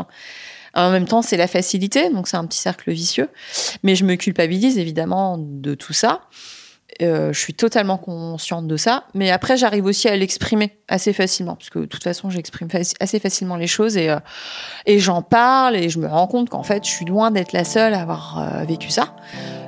En 0.73 0.91
même 0.91 1.05
temps, 1.05 1.21
c'est 1.21 1.37
la 1.37 1.47
facilité, 1.47 2.09
donc 2.09 2.27
c'est 2.27 2.37
un 2.37 2.45
petit 2.45 2.59
cercle 2.59 2.91
vicieux. 2.91 3.29
Mais 3.83 3.95
je 3.95 4.05
me 4.05 4.15
culpabilise 4.15 4.77
évidemment 4.77 5.37
de 5.39 5.75
tout 5.75 5.93
ça. 5.93 6.21
Euh, 7.01 7.31
je 7.31 7.39
suis 7.39 7.53
totalement 7.53 7.97
consciente 7.97 8.67
de 8.67 8.75
ça, 8.75 9.05
mais 9.13 9.29
après 9.29 9.55
j'arrive 9.55 9.85
aussi 9.85 10.09
à 10.09 10.15
l'exprimer 10.17 10.77
assez 10.87 11.13
facilement, 11.13 11.55
parce 11.55 11.69
que 11.69 11.79
de 11.79 11.85
toute 11.85 12.03
façon 12.03 12.29
j'exprime 12.29 12.67
assez 12.99 13.19
facilement 13.19 13.55
les 13.55 13.67
choses 13.67 13.95
et, 13.95 14.09
euh, 14.09 14.19
et 14.85 14.99
j'en 14.99 15.21
parle 15.21 15.77
et 15.77 15.87
je 15.87 15.99
me 15.99 16.07
rends 16.07 16.27
compte 16.27 16.49
qu'en 16.49 16.63
fait 16.63 16.83
je 16.83 16.89
suis 16.89 17.05
loin 17.05 17.31
d'être 17.31 17.53
la 17.53 17.63
seule 17.63 17.93
à 17.93 18.01
avoir 18.01 18.39
euh, 18.39 18.65
vécu 18.65 18.89
ça. 18.89 19.15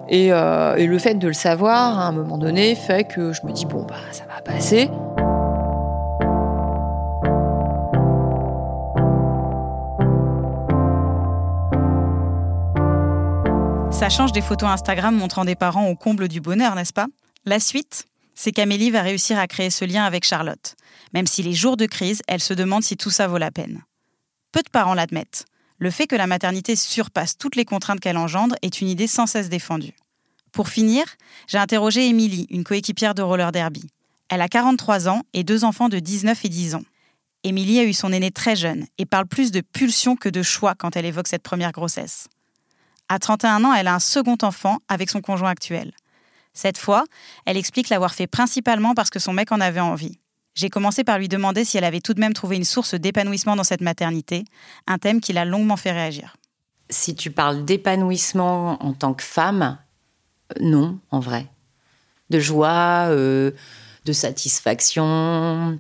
Et, 0.09 0.27
et, 0.27 0.87
le 0.87 0.97
fait 0.97 1.13
de 1.13 1.27
le 1.27 1.33
savoir 1.33 1.97
à 1.97 2.07
un 2.07 2.11
moment 2.11 2.37
donné 2.37 2.75
fait 2.75 3.05
que 3.05 3.31
je 3.31 3.45
me 3.45 3.53
dis 3.53 3.65
bon 3.65 3.83
bah 3.83 3.95
ça 4.11 4.25
va 4.25 4.41
passer. 4.41 4.89
Ça 14.01 14.09
change 14.09 14.31
des 14.31 14.41
photos 14.41 14.67
Instagram 14.67 15.15
montrant 15.15 15.45
des 15.45 15.53
parents 15.53 15.87
au 15.87 15.95
comble 15.95 16.27
du 16.27 16.41
bonheur, 16.41 16.73
n'est-ce 16.73 16.91
pas? 16.91 17.05
La 17.45 17.59
suite, 17.59 18.07
c'est 18.33 18.51
qu'Amélie 18.51 18.89
va 18.89 19.03
réussir 19.03 19.37
à 19.37 19.45
créer 19.45 19.69
ce 19.69 19.85
lien 19.85 20.05
avec 20.05 20.25
Charlotte. 20.25 20.75
Même 21.13 21.27
si 21.27 21.43
les 21.43 21.53
jours 21.53 21.77
de 21.77 21.85
crise, 21.85 22.23
elle 22.27 22.39
se 22.39 22.55
demande 22.55 22.81
si 22.81 22.97
tout 22.97 23.11
ça 23.11 23.27
vaut 23.27 23.37
la 23.37 23.51
peine. 23.51 23.83
Peu 24.51 24.63
de 24.63 24.71
parents 24.71 24.95
l'admettent. 24.95 25.45
Le 25.77 25.91
fait 25.91 26.07
que 26.07 26.15
la 26.15 26.25
maternité 26.25 26.75
surpasse 26.75 27.37
toutes 27.37 27.55
les 27.55 27.63
contraintes 27.63 27.99
qu'elle 27.99 28.17
engendre 28.17 28.55
est 28.63 28.81
une 28.81 28.87
idée 28.87 29.05
sans 29.05 29.27
cesse 29.27 29.49
défendue. 29.49 29.93
Pour 30.51 30.69
finir, 30.69 31.05
j'ai 31.47 31.59
interrogé 31.59 32.07
Émilie, 32.07 32.47
une 32.49 32.63
coéquipière 32.63 33.13
de 33.13 33.21
roller 33.21 33.51
derby. 33.51 33.87
Elle 34.29 34.41
a 34.41 34.49
43 34.49 35.09
ans 35.09 35.21
et 35.33 35.43
deux 35.43 35.63
enfants 35.63 35.89
de 35.89 35.99
19 35.99 36.43
et 36.43 36.49
10 36.49 36.73
ans. 36.73 36.83
Émilie 37.43 37.77
a 37.77 37.83
eu 37.83 37.93
son 37.93 38.11
aîné 38.11 38.31
très 38.31 38.55
jeune 38.55 38.87
et 38.97 39.05
parle 39.05 39.27
plus 39.27 39.51
de 39.51 39.61
pulsion 39.61 40.15
que 40.15 40.27
de 40.27 40.41
choix 40.41 40.73
quand 40.73 40.95
elle 40.95 41.05
évoque 41.05 41.27
cette 41.27 41.43
première 41.43 41.71
grossesse. 41.71 42.29
À 43.12 43.19
31 43.19 43.65
ans, 43.65 43.74
elle 43.74 43.89
a 43.89 43.95
un 43.95 44.00
second 44.00 44.38
enfant 44.41 44.78
avec 44.88 45.10
son 45.10 45.19
conjoint 45.19 45.50
actuel. 45.50 45.91
Cette 46.54 46.78
fois, 46.78 47.04
elle 47.45 47.58
explique 47.58 47.89
l'avoir 47.89 48.13
fait 48.13 48.26
principalement 48.26 48.93
parce 48.93 49.10
que 49.10 49.19
son 49.19 49.34
mec 49.34 49.52
en 49.52 49.60
avait 49.60 49.82
envie. 49.82 50.17
J'ai 50.56 50.69
commencé 50.69 51.04
par 51.04 51.19
lui 51.19 51.28
demander 51.28 51.65
si 51.65 51.78
elle 51.78 51.84
avait 51.84 52.00
tout 52.00 52.13
de 52.13 52.21
même 52.21 52.32
trouvé 52.32 52.56
une 52.56 52.63
source 52.63 52.95
d'épanouissement 52.95 53.58
dans 53.58 53.65
cette 53.65 53.82
maternité, 53.82 54.45
un 54.88 54.97
thème 54.97 55.19
qui 55.19 55.34
l'a 55.34 55.43
longuement 55.43 55.76
fait 55.76 55.91
réagir. 55.91 56.38
Si 56.89 57.13
tu 57.13 57.32
parles 57.32 57.65
d'épanouissement 57.65 58.82
en 58.82 58.93
tant 58.93 59.13
que 59.13 59.24
femme, 59.24 59.78
euh, 60.54 60.63
non, 60.63 60.97
en 61.10 61.19
vrai. 61.19 61.47
De 62.30 62.39
joie, 62.39 63.08
euh, 63.10 63.52
de 64.06 64.13
satisfaction, 64.13 65.78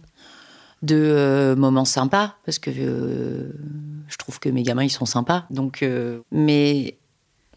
de 0.81 0.95
euh, 0.95 1.55
moments 1.55 1.85
sympas, 1.85 2.35
parce 2.43 2.59
que 2.59 2.71
je 2.73 4.17
trouve 4.17 4.41
que 4.41 4.49
mes 4.49 4.63
gamins, 4.63 4.83
ils 4.83 4.89
sont 4.89 5.05
sympas. 5.05 5.45
Donc, 5.49 5.85
mais 6.29 6.97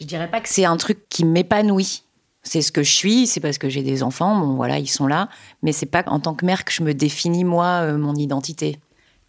je 0.05 0.09
dirais 0.09 0.31
pas 0.31 0.43
que 0.43 0.51
c'est 0.51 0.67
un 0.67 0.77
truc 0.77 1.09
qui 1.09 1.25
m'épanouit. 1.25 2.03
C'est 2.43 2.61
ce 2.61 2.71
que 2.71 2.83
je 2.83 2.93
suis, 2.93 3.27
c'est 3.27 3.41
parce 3.41 3.57
que 3.57 3.71
j'ai 3.71 3.83
des 3.83 4.03
enfants, 4.03 4.39
bon 4.39 4.55
voilà, 4.55 4.79
ils 4.79 4.87
sont 4.87 5.07
là, 5.07 5.31
mais 5.63 5.73
c'est 5.73 5.87
pas 5.87 6.05
en 6.09 6.21
tant 6.21 6.35
que 6.35 6.45
mère 6.45 6.67
que 6.67 6.73
je 6.73 6.83
me 6.83 6.93
définis 6.93 7.43
moi 7.43 7.81
euh, 7.85 7.97
mon 7.97 8.15
identité. 8.15 8.79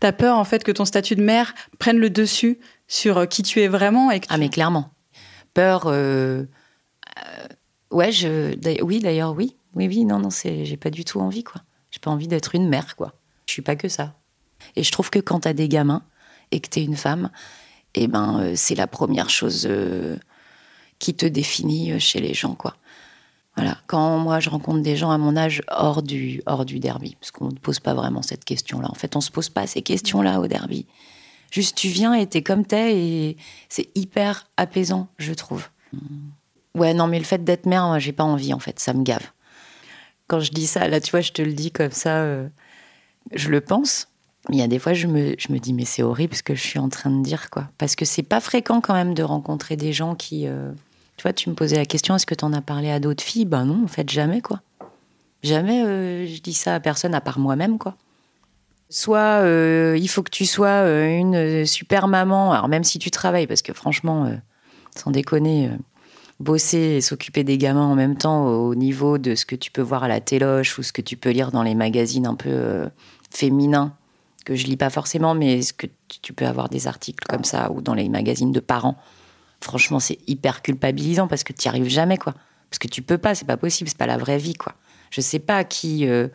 T'as 0.01 0.11
peur 0.11 0.38
en 0.38 0.43
fait 0.43 0.65
que 0.65 0.73
ton 0.73 0.83
statut 0.83 1.15
de 1.15 1.23
mère 1.23 1.55
prenne 1.79 1.97
le 1.97 2.09
dessus 2.09 2.59
sur 2.89 3.19
euh, 3.19 3.25
qui 3.25 3.41
tu 3.41 3.61
es 3.61 3.69
vraiment 3.69 4.11
et 4.11 4.19
Ah 4.27 4.38
mais 4.38 4.49
clairement. 4.49 4.89
Peur 5.53 5.83
euh, 5.85 6.43
ouais, 7.91 8.11
je 8.11 8.53
oui 8.83 8.99
d'ailleurs 8.99 9.31
oui. 9.31 9.55
Oui 9.75 9.88
oui, 9.88 10.03
non 10.03 10.19
non, 10.19 10.29
c'est 10.29 10.65
j'ai 10.65 10.77
pas 10.77 10.89
du 10.89 11.05
tout 11.05 11.21
envie 11.21 11.45
quoi. 11.45 11.61
J'ai 11.91 11.99
pas 11.99 12.11
envie 12.11 12.27
d'être 12.27 12.53
une 12.53 12.67
mère 12.67 12.97
quoi. 12.97 13.13
Je 13.47 13.53
suis 13.53 13.61
pas 13.61 13.77
que 13.77 13.88
ça. 13.88 14.15
Et 14.75 14.83
je 14.83 14.91
trouve 14.91 15.09
que 15.09 15.19
quand 15.19 15.41
t'as 15.41 15.53
des 15.53 15.69
gamins 15.69 16.03
et 16.51 16.59
que 16.59 16.67
t'es 16.67 16.83
une 16.83 16.97
femme, 16.97 17.29
eh 17.93 18.07
ben 18.07 18.51
c'est 18.55 18.75
la 18.75 18.88
première 18.88 19.29
chose 19.29 19.69
qui 21.05 21.13
te 21.13 21.27
définit 21.27 21.91
euh, 21.91 21.99
chez 21.99 22.19
les 22.19 22.33
gens, 22.33 22.55
quoi. 22.55 22.75
Voilà. 23.55 23.77
Quand 23.85 24.17
moi 24.17 24.39
je 24.39 24.49
rencontre 24.49 24.81
des 24.81 24.97
gens 24.97 25.11
à 25.11 25.19
mon 25.19 25.37
âge 25.37 25.61
hors 25.69 26.01
du, 26.01 26.41
hors 26.47 26.65
du 26.65 26.79
derby, 26.79 27.15
parce 27.19 27.29
qu'on 27.29 27.49
ne 27.49 27.57
pose 27.57 27.79
pas 27.79 27.93
vraiment 27.93 28.23
cette 28.23 28.43
question-là. 28.43 28.89
En 28.89 28.95
fait, 28.95 29.15
on 29.15 29.21
se 29.21 29.29
pose 29.29 29.49
pas 29.49 29.67
ces 29.67 29.83
questions-là 29.83 30.39
au 30.39 30.47
derby. 30.47 30.87
Juste, 31.51 31.77
tu 31.77 31.89
viens 31.89 32.15
et 32.15 32.25
t'es 32.25 32.41
comme 32.41 32.65
t'es 32.65 32.97
et 32.97 33.37
c'est 33.69 33.89
hyper 33.93 34.49
apaisant, 34.57 35.07
je 35.19 35.31
trouve. 35.33 35.69
Ouais, 36.73 36.93
non, 36.95 37.07
mais 37.07 37.19
le 37.19 37.23
fait 37.23 37.43
d'être 37.43 37.67
mère, 37.67 37.85
moi, 37.85 37.99
j'ai 37.99 38.11
pas 38.11 38.23
envie, 38.23 38.51
en 38.51 38.59
fait. 38.59 38.79
Ça 38.79 38.93
me 38.93 39.03
gave. 39.03 39.25
Quand 40.27 40.39
je 40.39 40.51
dis 40.51 40.67
ça, 40.67 40.87
là, 40.87 40.99
tu 40.99 41.11
vois, 41.11 41.21
je 41.21 41.31
te 41.31 41.41
le 41.41 41.53
dis 41.53 41.71
comme 41.71 41.91
ça, 41.91 42.23
euh, 42.23 42.49
je 43.31 43.49
le 43.49 43.61
pense. 43.61 44.07
Il 44.49 44.57
y 44.57 44.61
a 44.61 44.67
des 44.67 44.79
fois, 44.79 44.93
je 44.93 45.07
me, 45.07 45.35
je 45.37 45.53
me 45.53 45.59
dis, 45.59 45.71
mais 45.71 45.85
c'est 45.85 46.03
horrible 46.03 46.35
ce 46.35 46.43
que 46.43 46.55
je 46.55 46.61
suis 46.61 46.79
en 46.79 46.89
train 46.89 47.11
de 47.11 47.23
dire, 47.23 47.49
quoi. 47.51 47.69
Parce 47.77 47.95
que 47.95 48.05
c'est 48.05 48.23
pas 48.23 48.41
fréquent 48.41 48.81
quand 48.81 48.95
même 48.95 49.13
de 49.13 49.23
rencontrer 49.23 49.77
des 49.77 49.93
gens 49.93 50.15
qui, 50.15 50.47
euh, 50.47 50.71
tu 51.17 51.23
vois, 51.23 51.34
tu 51.34 51.49
me 51.49 51.56
posais 51.56 51.78
la 51.78 51.86
question, 51.86 52.15
est-ce 52.15 52.25
que 52.25 52.36
tu 52.36 52.43
en 52.43 52.54
as 52.54 52.62
parlé 52.62 52.91
à 52.91 52.99
d'autres 52.99 53.23
filles? 53.23 53.45
Ben 53.45 53.65
non, 53.65 53.84
en 53.84 53.88
fait, 53.88 54.10
jamais, 54.10 54.41
quoi. 54.41 54.62
Jamais 55.43 55.84
euh, 55.84 56.28
je 56.28 56.41
dis 56.41 56.54
ça 56.54 56.75
à 56.75 56.80
personne 56.80 57.13
à 57.13 57.21
part 57.21 57.39
moi-même, 57.39 57.78
quoi. 57.78 57.95
Soit 58.89 59.41
euh, 59.43 59.97
il 59.99 60.08
faut 60.08 60.23
que 60.23 60.30
tu 60.30 60.45
sois 60.45 60.67
euh, 60.67 61.08
une 61.08 61.65
super 61.65 62.08
maman, 62.08 62.51
alors 62.51 62.67
même 62.67 62.84
si 62.84 62.99
tu 62.99 63.12
travailles, 63.12 63.47
parce 63.47 63.62
que 63.62 63.73
franchement, 63.73 64.32
sans 64.95 65.12
déconner, 65.12 65.69
bosser 66.39 66.78
et 66.78 67.01
s'occuper 67.01 67.43
des 67.43 67.58
gamins 67.58 67.86
en 67.86 67.95
même 67.95 68.17
temps 68.17 68.45
au 68.45 68.75
niveau 68.75 69.17
de 69.17 69.36
ce 69.36 69.45
que 69.45 69.56
tu 69.56 69.71
peux 69.71 69.82
voir 69.82 70.04
à 70.04 70.08
la 70.08 70.19
téloche 70.19 70.78
ou 70.78 70.84
ce 70.84 70.91
que 70.91 71.01
tu 71.01 71.15
peux 71.15 71.30
lire 71.30 71.51
dans 71.51 71.63
les 71.63 71.75
magazines 71.75 72.28
un 72.28 72.36
peu 72.36 72.88
féminins, 73.32 73.93
que 74.45 74.56
je 74.56 74.65
lis 74.65 74.78
pas 74.78 74.89
forcément, 74.89 75.34
mais 75.34 75.62
ce 75.62 75.73
que 75.73 75.88
tu 76.21 76.34
peux 76.34 76.45
avoir 76.45 76.69
des 76.69 76.88
articles 76.88 77.25
comme 77.28 77.43
ça 77.43 77.71
ou 77.71 77.82
dans 77.82 77.93
les 77.93 78.10
magazines 78.10 78.51
de 78.51 78.60
parents 78.60 78.97
franchement, 79.61 79.99
c'est 79.99 80.19
hyper 80.27 80.61
culpabilisant 80.61 81.27
parce 81.27 81.43
que 81.43 81.53
tu 81.53 81.67
n'y 81.67 81.69
arrives 81.69 81.89
jamais, 81.89 82.17
quoi. 82.17 82.33
Parce 82.69 82.79
que 82.79 82.87
tu 82.87 83.01
peux 83.01 83.17
pas, 83.17 83.35
c'est 83.35 83.45
pas 83.45 83.57
possible, 83.57 83.89
c'est 83.89 83.97
pas 83.97 84.07
la 84.07 84.17
vraie 84.17 84.37
vie, 84.37 84.53
quoi. 84.53 84.73
Je 85.11 85.21
sais 85.21 85.39
pas 85.39 85.63
qui, 85.63 86.07
euh, 86.07 86.27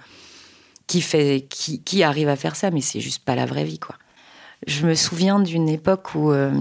qui, 0.86 1.00
fait, 1.00 1.46
qui, 1.48 1.82
qui, 1.82 2.02
arrive 2.02 2.28
à 2.28 2.36
faire 2.36 2.56
ça, 2.56 2.70
mais 2.70 2.80
c'est 2.80 3.00
juste 3.00 3.24
pas 3.24 3.34
la 3.34 3.46
vraie 3.46 3.64
vie, 3.64 3.78
quoi. 3.78 3.96
Je 4.66 4.86
me 4.86 4.94
souviens 4.94 5.40
d'une 5.40 5.68
époque 5.68 6.14
où 6.14 6.32
euh, 6.32 6.52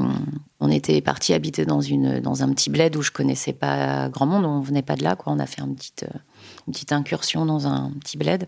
on 0.62 0.72
était 0.72 1.02
parti 1.02 1.34
habiter 1.34 1.65
dans, 1.65 1.82
une, 1.82 2.22
dans 2.22 2.43
un 2.43 2.54
petit 2.54 2.69
bled 2.69 2.95
où 2.95 3.02
je 3.02 3.12
connaissais 3.12 3.52
pas 3.52 4.08
grand 4.10 4.26
monde, 4.26 4.45
on 4.45 4.62
venait 4.62 4.82
pas 4.82 4.95
de 4.95 5.04
là, 5.04 5.15
quoi. 5.15 5.34
On 5.34 5.39
a 5.39 5.45
fait 5.45 5.62
une 5.62 5.76
petite, 5.76 6.04
euh, 6.04 6.17
une 6.67 6.74
petite 6.74 6.91
incursion 6.91 7.45
dans 7.45 7.67
un 7.67 7.91
petit 8.00 8.17
bled. 8.17 8.48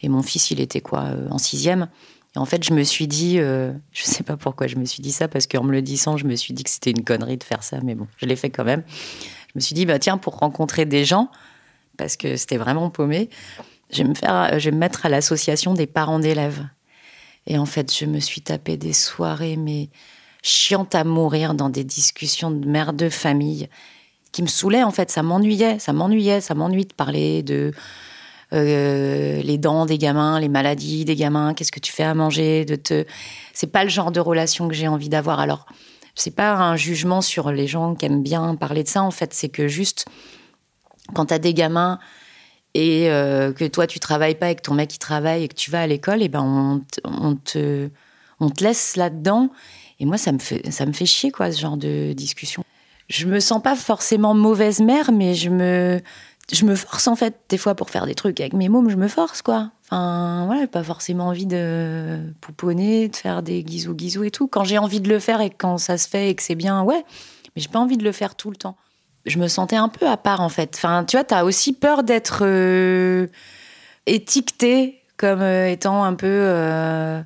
Et 0.00 0.08
mon 0.08 0.22
fils, 0.22 0.52
il 0.52 0.60
était 0.60 0.80
quoi, 0.80 1.10
en 1.30 1.38
sixième 1.38 1.88
en 2.36 2.44
fait, 2.44 2.64
je 2.64 2.72
me 2.72 2.82
suis 2.82 3.06
dit, 3.06 3.38
euh, 3.38 3.72
je 3.92 4.04
sais 4.04 4.22
pas 4.22 4.36
pourquoi 4.36 4.66
je 4.66 4.76
me 4.76 4.84
suis 4.84 5.02
dit 5.02 5.12
ça, 5.12 5.28
parce 5.28 5.46
qu'en 5.46 5.64
me 5.64 5.72
le 5.72 5.82
disant, 5.82 6.16
je 6.16 6.26
me 6.26 6.34
suis 6.36 6.54
dit 6.54 6.62
que 6.62 6.70
c'était 6.70 6.90
une 6.90 7.04
connerie 7.04 7.38
de 7.38 7.44
faire 7.44 7.62
ça, 7.62 7.78
mais 7.82 7.94
bon, 7.94 8.06
je 8.18 8.26
l'ai 8.26 8.36
fait 8.36 8.50
quand 8.50 8.64
même. 8.64 8.82
Je 8.88 9.52
me 9.56 9.60
suis 9.60 9.74
dit, 9.74 9.86
bah 9.86 9.98
tiens, 9.98 10.18
pour 10.18 10.36
rencontrer 10.36 10.84
des 10.84 11.04
gens, 11.04 11.30
parce 11.96 12.16
que 12.16 12.36
c'était 12.36 12.58
vraiment 12.58 12.90
paumé, 12.90 13.30
je 13.90 14.02
vais 14.02 14.08
me, 14.08 14.14
faire, 14.14 14.58
je 14.58 14.66
vais 14.66 14.74
me 14.74 14.80
mettre 14.80 15.06
à 15.06 15.08
l'association 15.08 15.74
des 15.74 15.86
parents 15.86 16.18
d'élèves. 16.18 16.66
Et 17.46 17.58
en 17.58 17.66
fait, 17.66 17.96
je 17.96 18.04
me 18.04 18.20
suis 18.20 18.42
tapé 18.42 18.76
des 18.76 18.92
soirées, 18.92 19.56
mais 19.56 19.88
chiantes 20.42 20.94
à 20.94 21.04
mourir 21.04 21.54
dans 21.54 21.70
des 21.70 21.84
discussions 21.84 22.50
de 22.50 22.68
mère 22.68 22.92
de 22.92 23.08
famille 23.08 23.68
qui 24.32 24.42
me 24.42 24.48
saoulaient, 24.48 24.82
en 24.82 24.90
fait. 24.90 25.10
Ça 25.10 25.22
m'ennuyait, 25.22 25.78
ça 25.78 25.94
m'ennuyait, 25.94 26.42
ça 26.42 26.54
m'ennuie 26.54 26.84
de 26.84 26.92
parler 26.92 27.42
de 27.42 27.72
euh, 28.52 29.42
les 29.42 29.58
dents 29.58 29.84
des 29.84 29.98
gamins, 29.98 30.40
les 30.40 30.48
maladies 30.48 31.04
des 31.04 31.16
gamins, 31.16 31.52
qu'est-ce 31.54 31.72
que 31.72 31.80
tu 31.80 31.92
fais 31.92 32.04
à 32.04 32.14
manger, 32.14 32.64
de 32.64 32.76
te. 32.76 33.04
C'est 33.52 33.66
pas 33.70 33.84
le 33.84 33.90
genre 33.90 34.10
de 34.10 34.20
relation 34.20 34.68
que 34.68 34.74
j'ai 34.74 34.88
envie 34.88 35.10
d'avoir. 35.10 35.40
Alors, 35.40 35.66
c'est 36.14 36.34
pas 36.34 36.54
un 36.54 36.76
jugement 36.76 37.20
sur 37.20 37.52
les 37.52 37.66
gens 37.66 37.94
qui 37.94 38.06
aiment 38.06 38.22
bien 38.22 38.54
parler 38.56 38.82
de 38.82 38.88
ça. 38.88 39.02
En 39.02 39.10
fait, 39.10 39.34
c'est 39.34 39.50
que 39.50 39.68
juste 39.68 40.06
quand 41.14 41.26
tu 41.26 41.34
as 41.34 41.38
des 41.38 41.54
gamins 41.54 41.98
et 42.74 43.10
euh, 43.10 43.52
que 43.52 43.64
toi 43.64 43.86
tu 43.86 43.98
travailles 43.98 44.34
pas 44.34 44.50
et 44.50 44.54
que 44.54 44.62
ton 44.62 44.74
mec 44.74 44.94
il 44.94 44.98
travaille 44.98 45.44
et 45.44 45.48
que 45.48 45.54
tu 45.54 45.70
vas 45.70 45.82
à 45.82 45.86
l'école, 45.86 46.22
et 46.22 46.28
ben 46.28 46.42
on, 46.42 46.82
on, 47.04 47.36
te 47.36 47.90
on 48.40 48.48
te 48.48 48.64
laisse 48.64 48.96
là-dedans. 48.96 49.50
Et 50.00 50.06
moi, 50.06 50.16
ça 50.16 50.32
me 50.32 50.38
fait 50.38 50.70
ça 50.70 50.86
me 50.86 50.92
fait 50.92 51.06
chier 51.06 51.30
quoi 51.30 51.52
ce 51.52 51.60
genre 51.60 51.76
de 51.76 52.12
discussion. 52.14 52.64
Je 53.08 53.26
me 53.26 53.40
sens 53.40 53.62
pas 53.62 53.76
forcément 53.76 54.34
mauvaise 54.34 54.80
mère, 54.80 55.12
mais 55.12 55.34
je 55.34 55.50
me 55.50 56.00
je 56.52 56.64
me 56.64 56.74
force 56.74 57.06
en 57.08 57.16
fait 57.16 57.40
des 57.48 57.58
fois 57.58 57.74
pour 57.74 57.90
faire 57.90 58.06
des 58.06 58.14
trucs 58.14 58.40
avec 58.40 58.52
mes 58.52 58.68
mômes, 58.68 58.88
je 58.88 58.96
me 58.96 59.08
force 59.08 59.42
quoi. 59.42 59.70
Enfin 59.84 60.44
voilà, 60.46 60.66
pas 60.66 60.82
forcément 60.82 61.28
envie 61.28 61.46
de 61.46 62.18
pouponner, 62.40 63.08
de 63.08 63.16
faire 63.16 63.42
des 63.42 63.62
guizous 63.62 63.94
guizous 63.94 64.24
et 64.24 64.30
tout. 64.30 64.48
Quand 64.48 64.64
j'ai 64.64 64.78
envie 64.78 65.00
de 65.00 65.08
le 65.08 65.18
faire 65.18 65.40
et 65.40 65.50
quand 65.50 65.78
ça 65.78 65.98
se 65.98 66.08
fait 66.08 66.30
et 66.30 66.34
que 66.34 66.42
c'est 66.42 66.54
bien, 66.54 66.82
ouais. 66.82 67.04
Mais 67.56 67.62
j'ai 67.62 67.68
pas 67.68 67.78
envie 67.78 67.96
de 67.96 68.04
le 68.04 68.12
faire 68.12 68.34
tout 68.34 68.50
le 68.50 68.56
temps. 68.56 68.76
Je 69.26 69.38
me 69.38 69.48
sentais 69.48 69.76
un 69.76 69.88
peu 69.88 70.06
à 70.06 70.16
part 70.16 70.40
en 70.40 70.48
fait. 70.48 70.74
Enfin, 70.76 71.04
tu 71.04 71.16
vois, 71.16 71.24
t'as 71.24 71.44
aussi 71.44 71.72
peur 71.72 72.02
d'être 72.02 72.40
euh, 72.42 73.26
étiquetée 74.06 75.02
comme 75.16 75.42
euh, 75.42 75.68
étant 75.68 76.04
un 76.04 76.14
peu 76.14 76.26
euh, 76.26 77.20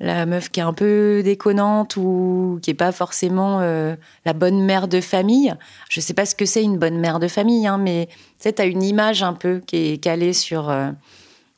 la 0.00 0.26
meuf 0.26 0.50
qui 0.50 0.60
est 0.60 0.62
un 0.62 0.72
peu 0.72 1.22
déconnante 1.24 1.96
ou 1.96 2.60
qui 2.62 2.70
est 2.70 2.74
pas 2.74 2.92
forcément 2.92 3.60
euh, 3.60 3.96
la 4.24 4.32
bonne 4.32 4.62
mère 4.62 4.88
de 4.88 5.00
famille. 5.00 5.54
Je 5.90 6.00
sais 6.00 6.14
pas 6.14 6.26
ce 6.26 6.34
que 6.34 6.46
c'est 6.46 6.62
une 6.62 6.78
bonne 6.78 6.98
mère 6.98 7.18
de 7.18 7.28
famille, 7.28 7.66
hein, 7.66 7.78
mais 7.78 8.08
tu 8.40 8.50
sais, 8.50 8.68
une 8.68 8.82
image 8.82 9.22
un 9.22 9.32
peu 9.32 9.60
qui 9.66 9.92
est 9.92 9.98
calée 9.98 10.32
sur, 10.32 10.70
euh, 10.70 10.90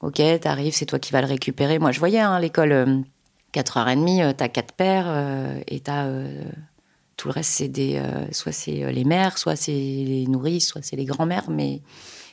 Ok, 0.00 0.22
t'arrives, 0.40 0.74
c'est 0.74 0.87
toi 0.87 0.98
qui 0.98 1.12
vas 1.12 1.20
le 1.20 1.26
récupérer. 1.26 1.79
Moi, 1.79 1.92
je 1.92 1.98
voyais 1.98 2.20
hein, 2.20 2.40
l'école, 2.40 2.72
euh, 2.72 2.96
4h30, 3.53 4.22
euh, 4.22 4.33
t'as 4.33 4.48
quatre 4.48 4.72
pères 4.72 5.05
euh, 5.09 5.61
et 5.68 5.81
t'as. 5.81 6.09
tout 7.16 7.29
le 7.29 7.33
reste, 7.33 7.50
c'est 7.50 7.68
des. 7.68 8.03
soit 8.33 8.53
c'est 8.53 8.92
les 8.92 9.05
mères, 9.05 9.37
soit 9.37 9.57
c'est 9.57 9.72
les 9.72 10.26
nourrices, 10.26 10.68
soit 10.68 10.83
c'est 10.83 10.96
les 10.96 11.05
grands-mères. 11.05 11.50
Mais. 11.50 11.83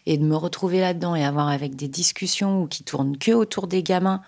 Et 0.09 0.17
de 0.17 0.23
me 0.23 0.37
retrouver 0.37 0.79
là-dedans 0.79 1.15
et 1.15 1.25
avoir 1.25 1.49
avec 1.49 1.75
des 1.75 1.89
discussions 1.89 2.65
qui 2.65 2.85
tournent 2.85 3.17
que 3.17 3.33
autour 3.33 3.67
des 3.67 3.83
gamins, 3.83 4.21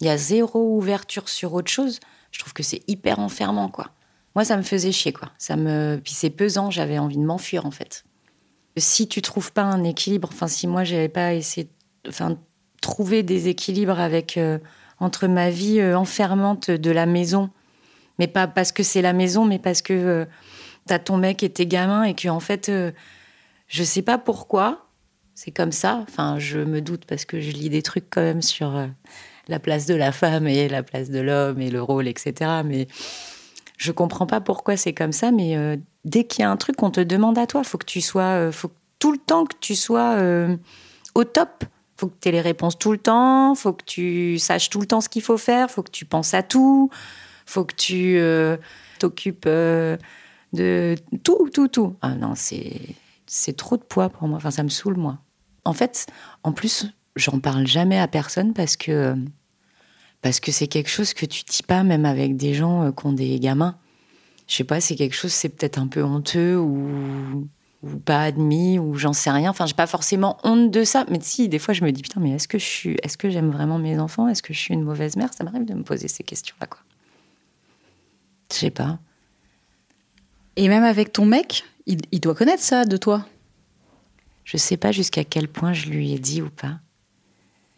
il 0.00 0.06
y 0.06 0.10
a 0.10 0.16
zéro 0.16 0.76
ouverture 0.76 1.28
sur 1.28 1.54
autre 1.54 1.70
chose. 1.70 2.00
Je 2.32 2.40
trouve 2.40 2.52
que 2.52 2.62
c'est 2.62 2.82
hyper 2.88 3.18
enfermant, 3.18 3.68
quoi. 3.68 3.90
Moi, 4.34 4.44
ça 4.44 4.56
me 4.56 4.62
faisait 4.62 4.92
chier, 4.92 5.12
quoi. 5.12 5.30
Ça 5.38 5.56
me. 5.56 6.00
Puis 6.02 6.12
c'est 6.12 6.30
pesant, 6.30 6.70
j'avais 6.70 6.98
envie 6.98 7.16
de 7.18 7.24
m'enfuir, 7.24 7.66
en 7.66 7.70
fait. 7.70 8.04
Si 8.76 9.06
tu 9.06 9.22
trouves 9.22 9.52
pas 9.52 9.62
un 9.62 9.84
équilibre, 9.84 10.28
enfin, 10.32 10.48
si 10.48 10.66
moi, 10.66 10.84
j'avais 10.84 11.08
pas 11.08 11.34
essayé. 11.34 11.68
Enfin, 12.08 12.36
trouver 12.80 13.22
des 13.22 13.48
équilibres 13.48 13.98
avec 13.98 14.36
euh, 14.36 14.58
entre 14.98 15.26
ma 15.26 15.50
vie 15.50 15.80
euh, 15.80 15.96
enfermante 15.96 16.70
de 16.70 16.90
la 16.90 17.06
maison, 17.06 17.50
mais 18.18 18.26
pas 18.26 18.46
parce 18.46 18.72
que 18.72 18.82
c'est 18.82 19.02
la 19.02 19.12
maison, 19.12 19.44
mais 19.44 19.58
parce 19.58 19.82
que 19.82 19.92
euh, 19.92 20.24
t'as 20.86 20.98
ton 20.98 21.16
mec 21.16 21.42
et 21.42 21.50
tes 21.50 21.66
gamins 21.66 22.04
et 22.04 22.14
que 22.14 22.28
en 22.28 22.40
fait, 22.40 22.68
euh, 22.68 22.92
je 23.68 23.82
sais 23.82 24.02
pas 24.02 24.18
pourquoi, 24.18 24.86
c'est 25.34 25.50
comme 25.50 25.72
ça. 25.72 26.04
Enfin, 26.08 26.38
je 26.38 26.58
me 26.58 26.80
doute 26.80 27.04
parce 27.06 27.24
que 27.24 27.40
je 27.40 27.50
lis 27.50 27.70
des 27.70 27.82
trucs 27.82 28.08
quand 28.10 28.22
même 28.22 28.42
sur 28.42 28.88
la 29.48 29.58
place 29.58 29.86
de 29.86 29.94
la 29.94 30.12
femme 30.12 30.46
et 30.46 30.68
la 30.68 30.82
place 30.82 31.10
de 31.10 31.20
l'homme 31.20 31.60
et 31.60 31.70
le 31.70 31.82
rôle, 31.82 32.08
etc. 32.08 32.62
Mais 32.64 32.86
je 33.76 33.92
comprends 33.92 34.26
pas 34.26 34.40
pourquoi 34.40 34.76
c'est 34.76 34.94
comme 34.94 35.12
ça. 35.12 35.30
Mais 35.30 35.56
euh, 35.56 35.76
dès 36.04 36.24
qu'il 36.24 36.42
y 36.42 36.44
a 36.44 36.50
un 36.50 36.56
truc 36.56 36.76
qu'on 36.76 36.90
te 36.90 37.00
demande 37.00 37.38
à 37.38 37.46
toi, 37.46 37.64
faut 37.64 37.78
que 37.78 37.86
tu 37.86 38.00
sois, 38.00 38.22
euh, 38.22 38.52
faut 38.52 38.70
tout 38.98 39.12
le 39.12 39.18
temps 39.18 39.44
que 39.44 39.56
tu 39.60 39.74
sois 39.74 40.14
euh, 40.16 40.56
au 41.14 41.24
top. 41.24 41.64
Faut 41.96 42.08
que 42.08 42.14
tu 42.20 42.28
aies 42.28 42.32
les 42.32 42.40
réponses 42.40 42.76
tout 42.76 42.90
le 42.90 42.98
temps, 42.98 43.54
faut 43.54 43.72
que 43.72 43.84
tu 43.84 44.38
saches 44.38 44.68
tout 44.68 44.80
le 44.80 44.86
temps 44.86 45.00
ce 45.00 45.08
qu'il 45.08 45.22
faut 45.22 45.36
faire, 45.36 45.70
faut 45.70 45.84
que 45.84 45.92
tu 45.92 46.04
penses 46.04 46.34
à 46.34 46.42
tout, 46.42 46.90
faut 47.46 47.64
que 47.64 47.74
tu 47.74 48.18
t'occupes 48.98 49.46
de 49.46 50.96
tout, 51.22 51.50
tout, 51.52 51.68
tout. 51.68 51.94
Ah 52.02 52.16
non, 52.16 52.34
c'est 52.34 53.56
trop 53.56 53.76
de 53.76 53.84
poids 53.84 54.08
pour 54.08 54.26
moi. 54.26 54.38
Enfin, 54.38 54.50
ça 54.50 54.64
me 54.64 54.70
saoule 54.70 54.96
moi. 54.96 55.18
En 55.64 55.72
fait, 55.72 56.06
en 56.42 56.50
plus, 56.50 56.88
j'en 57.16 57.38
parle 57.38 57.66
jamais 57.66 57.98
à 57.98 58.08
personne 58.08 58.52
parce 58.52 58.76
que 58.76 59.14
parce 60.22 60.40
que 60.40 60.52
c'est 60.52 60.68
quelque 60.68 60.88
chose 60.88 61.12
que 61.12 61.26
tu 61.26 61.44
dis 61.44 61.62
pas 61.62 61.82
même 61.82 62.06
avec 62.06 62.36
des 62.36 62.54
gens 62.54 62.84
euh, 62.84 62.92
qui 62.92 63.06
ont 63.06 63.12
des 63.12 63.38
gamins. 63.38 63.76
Je 64.46 64.56
sais 64.56 64.64
pas, 64.64 64.80
c'est 64.80 64.96
quelque 64.96 65.14
chose, 65.14 65.32
c'est 65.32 65.50
peut-être 65.50 65.78
un 65.78 65.86
peu 65.86 66.02
honteux 66.02 66.58
ou 66.58 67.48
ou 67.82 67.98
pas 67.98 68.22
admis 68.22 68.78
ou 68.78 68.94
j'en 68.94 69.12
sais 69.12 69.30
rien. 69.30 69.50
Enfin, 69.50 69.66
j'ai 69.66 69.74
pas 69.74 69.86
forcément 69.86 70.38
honte 70.42 70.70
de 70.70 70.84
ça, 70.84 71.04
mais 71.10 71.18
si 71.20 71.48
des 71.48 71.58
fois 71.58 71.74
je 71.74 71.84
me 71.84 71.92
dis 71.92 72.02
putain, 72.02 72.20
mais 72.20 72.30
est-ce 72.30 72.48
que 72.48 72.58
je 72.58 72.64
suis, 72.64 72.96
est-ce 73.02 73.18
que 73.18 73.28
j'aime 73.28 73.50
vraiment 73.50 73.78
mes 73.78 73.98
enfants? 73.98 74.26
Est-ce 74.28 74.42
que 74.42 74.54
je 74.54 74.58
suis 74.58 74.74
une 74.74 74.82
mauvaise 74.82 75.16
mère? 75.16 75.32
Ça 75.34 75.44
m'arrive 75.44 75.66
de 75.66 75.74
me 75.74 75.82
poser 75.82 76.08
ces 76.08 76.22
questions-là, 76.22 76.66
quoi. 76.66 76.80
Je 78.50 78.56
sais 78.56 78.70
pas. 78.70 78.98
Et 80.56 80.68
même 80.68 80.84
avec 80.84 81.12
ton 81.12 81.26
mec, 81.26 81.64
il, 81.86 82.00
il 82.12 82.20
doit 82.20 82.34
connaître 82.34 82.62
ça 82.62 82.84
de 82.84 82.96
toi. 82.96 83.26
Je 84.44 84.56
sais 84.56 84.76
pas 84.76 84.92
jusqu'à 84.92 85.24
quel 85.24 85.48
point 85.48 85.72
je 85.72 85.88
lui 85.90 86.12
ai 86.12 86.18
dit 86.18 86.40
ou 86.40 86.50
pas. 86.50 86.78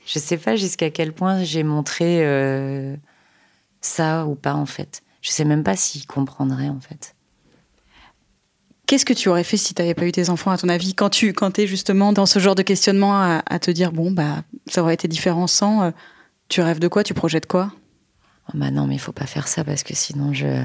Je 0.06 0.18
sais 0.18 0.38
pas 0.38 0.56
jusqu'à 0.56 0.90
quel 0.90 1.12
point 1.12 1.42
j'ai 1.42 1.64
montré 1.64 2.24
euh, 2.24 2.96
ça 3.80 4.26
ou 4.26 4.36
pas 4.36 4.54
en 4.54 4.66
fait. 4.66 5.02
Je 5.20 5.30
sais 5.30 5.44
même 5.44 5.64
pas 5.64 5.76
s'il 5.76 6.06
comprendrait 6.06 6.68
en 6.68 6.80
fait. 6.80 7.14
Qu'est-ce 8.86 9.04
que 9.04 9.12
tu 9.12 9.28
aurais 9.28 9.42
fait 9.42 9.56
si 9.56 9.74
tu 9.74 9.82
n'avais 9.82 9.94
pas 9.94 10.06
eu 10.06 10.12
tes 10.12 10.30
enfants, 10.30 10.52
à 10.52 10.58
ton 10.58 10.68
avis, 10.68 10.94
quand 10.94 11.10
tu 11.10 11.32
quand 11.32 11.58
es 11.58 11.66
justement 11.66 12.12
dans 12.12 12.24
ce 12.24 12.38
genre 12.38 12.54
de 12.54 12.62
questionnement 12.62 13.20
à, 13.20 13.42
à 13.44 13.58
te 13.58 13.72
dire, 13.72 13.90
bon, 13.90 14.12
bah, 14.12 14.44
ça 14.68 14.80
aurait 14.80 14.94
été 14.94 15.08
différent 15.08 15.48
sans, 15.48 15.82
euh, 15.82 15.90
tu 16.48 16.60
rêves 16.60 16.78
de 16.78 16.86
quoi, 16.86 17.02
tu 17.02 17.12
projettes 17.12 17.46
quoi? 17.46 17.72
Oh 18.48 18.52
bah 18.54 18.70
non, 18.70 18.86
mais 18.86 18.94
il 18.94 19.00
faut 19.00 19.10
pas 19.10 19.26
faire 19.26 19.48
ça 19.48 19.64
parce 19.64 19.82
que 19.82 19.96
sinon 19.96 20.32
je, 20.32 20.62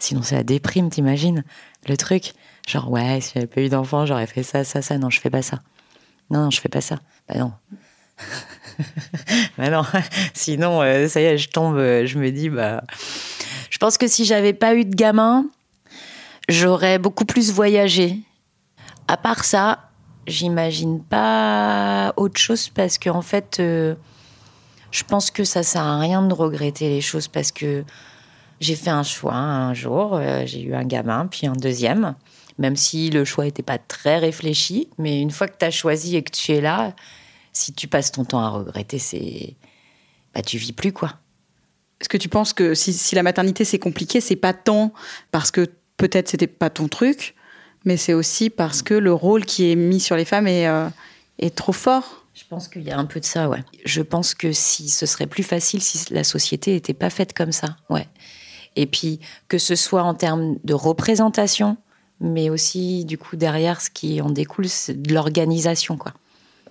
sinon 0.00 0.22
c'est 0.22 0.34
la 0.34 0.42
déprime, 0.42 0.90
t'imagines? 0.90 1.44
Le 1.88 1.96
truc. 1.96 2.32
Genre 2.66 2.90
ouais, 2.90 3.20
si 3.20 3.32
j'avais 3.34 3.46
pas 3.46 3.60
eu 3.60 3.68
d'enfant, 3.68 4.06
j'aurais 4.06 4.26
fait 4.26 4.42
ça, 4.42 4.64
ça, 4.64 4.82
ça. 4.82 4.98
Non, 4.98 5.08
je 5.08 5.20
fais 5.20 5.30
pas 5.30 5.42
ça. 5.42 5.62
Non, 6.30 6.44
non, 6.44 6.50
je 6.50 6.60
fais 6.60 6.68
pas 6.68 6.80
ça. 6.80 6.98
Bah 7.28 7.38
non. 7.38 7.52
bah 9.58 9.70
non. 9.70 9.82
Sinon, 10.34 10.82
euh, 10.82 11.08
ça 11.08 11.20
y 11.20 11.24
est, 11.24 11.38
je 11.38 11.48
tombe. 11.50 11.76
euh, 11.76 12.06
je 12.06 12.18
me 12.18 12.30
dis 12.30 12.48
bah. 12.48 12.82
Je 13.70 13.78
pense 13.78 13.98
que 13.98 14.06
si 14.06 14.24
j'avais 14.24 14.52
pas 14.52 14.74
eu 14.74 14.84
de 14.84 14.94
gamin, 14.94 15.46
j'aurais 16.48 16.98
beaucoup 16.98 17.24
plus 17.24 17.52
voyagé. 17.52 18.18
À 19.08 19.16
part 19.16 19.44
ça, 19.44 19.90
j'imagine 20.26 21.02
pas 21.02 22.12
autre 22.16 22.38
chose 22.38 22.68
parce 22.68 22.98
que 22.98 23.10
en 23.10 23.22
fait. 23.22 23.58
euh, 23.60 23.94
je 24.90 25.04
pense 25.04 25.30
que 25.30 25.42
ça 25.42 25.62
sert 25.62 25.82
à 25.82 25.98
rien 25.98 26.20
de 26.22 26.34
regretter 26.34 26.90
les 26.90 27.00
choses 27.00 27.26
parce 27.26 27.50
que 27.50 27.82
j'ai 28.60 28.76
fait 28.76 28.90
un 28.90 29.02
choix 29.02 29.32
un 29.32 29.72
jour, 29.72 30.20
j'ai 30.44 30.60
eu 30.60 30.74
un 30.74 30.84
gamin, 30.84 31.26
puis 31.28 31.46
un 31.46 31.54
deuxième, 31.54 32.14
même 32.58 32.76
si 32.76 33.08
le 33.08 33.24
choix 33.24 33.44
n'était 33.44 33.62
pas 33.62 33.78
très 33.78 34.18
réfléchi. 34.18 34.90
Mais 34.98 35.18
une 35.22 35.30
fois 35.30 35.48
que 35.48 35.56
tu 35.58 35.64
as 35.64 35.70
choisi 35.70 36.16
et 36.16 36.22
que 36.22 36.30
tu 36.30 36.52
es 36.52 36.60
là, 36.60 36.92
si 37.52 37.72
tu 37.72 37.88
passes 37.88 38.12
ton 38.12 38.24
temps 38.24 38.40
à 38.40 38.48
regretter, 38.48 38.98
c'est. 38.98 39.56
Bah, 40.34 40.42
tu 40.42 40.56
vis 40.58 40.72
plus, 40.72 40.92
quoi. 40.92 41.14
Est-ce 42.00 42.08
que 42.08 42.16
tu 42.16 42.28
penses 42.28 42.52
que 42.52 42.74
si, 42.74 42.92
si 42.92 43.14
la 43.14 43.22
maternité 43.22 43.64
c'est 43.64 43.78
compliqué, 43.78 44.20
c'est 44.20 44.36
pas 44.36 44.52
tant 44.52 44.92
parce 45.30 45.52
que 45.52 45.68
peut-être 45.98 46.28
c'était 46.28 46.48
pas 46.48 46.68
ton 46.68 46.88
truc, 46.88 47.36
mais 47.84 47.96
c'est 47.96 48.12
aussi 48.12 48.50
parce 48.50 48.82
que 48.82 48.94
le 48.94 49.12
rôle 49.12 49.44
qui 49.44 49.70
est 49.70 49.76
mis 49.76 50.00
sur 50.00 50.16
les 50.16 50.24
femmes 50.24 50.48
est, 50.48 50.66
euh, 50.66 50.88
est 51.38 51.54
trop 51.54 51.72
fort? 51.72 52.26
Je 52.34 52.42
pense 52.48 52.66
qu'il 52.66 52.82
y 52.82 52.90
a 52.90 52.98
un 52.98 53.04
peu 53.04 53.20
de 53.20 53.24
ça, 53.24 53.48
ouais. 53.48 53.62
Je 53.84 54.02
pense 54.02 54.34
que 54.34 54.50
si 54.50 54.88
ce 54.88 55.06
serait 55.06 55.28
plus 55.28 55.44
facile 55.44 55.80
si 55.80 56.12
la 56.12 56.24
société 56.24 56.72
n'était 56.72 56.94
pas 56.94 57.10
faite 57.10 57.34
comme 57.34 57.52
ça, 57.52 57.76
ouais. 57.88 58.08
Et 58.74 58.86
puis 58.86 59.20
que 59.46 59.58
ce 59.58 59.76
soit 59.76 60.02
en 60.02 60.14
termes 60.14 60.56
de 60.64 60.74
représentation, 60.74 61.76
mais 62.20 62.50
aussi 62.50 63.04
du 63.04 63.16
coup 63.16 63.36
derrière 63.36 63.80
ce 63.80 63.90
qui 63.90 64.20
en 64.20 64.30
découle, 64.30 64.68
c'est 64.68 65.00
de 65.00 65.14
l'organisation, 65.14 65.96
quoi. 65.96 66.14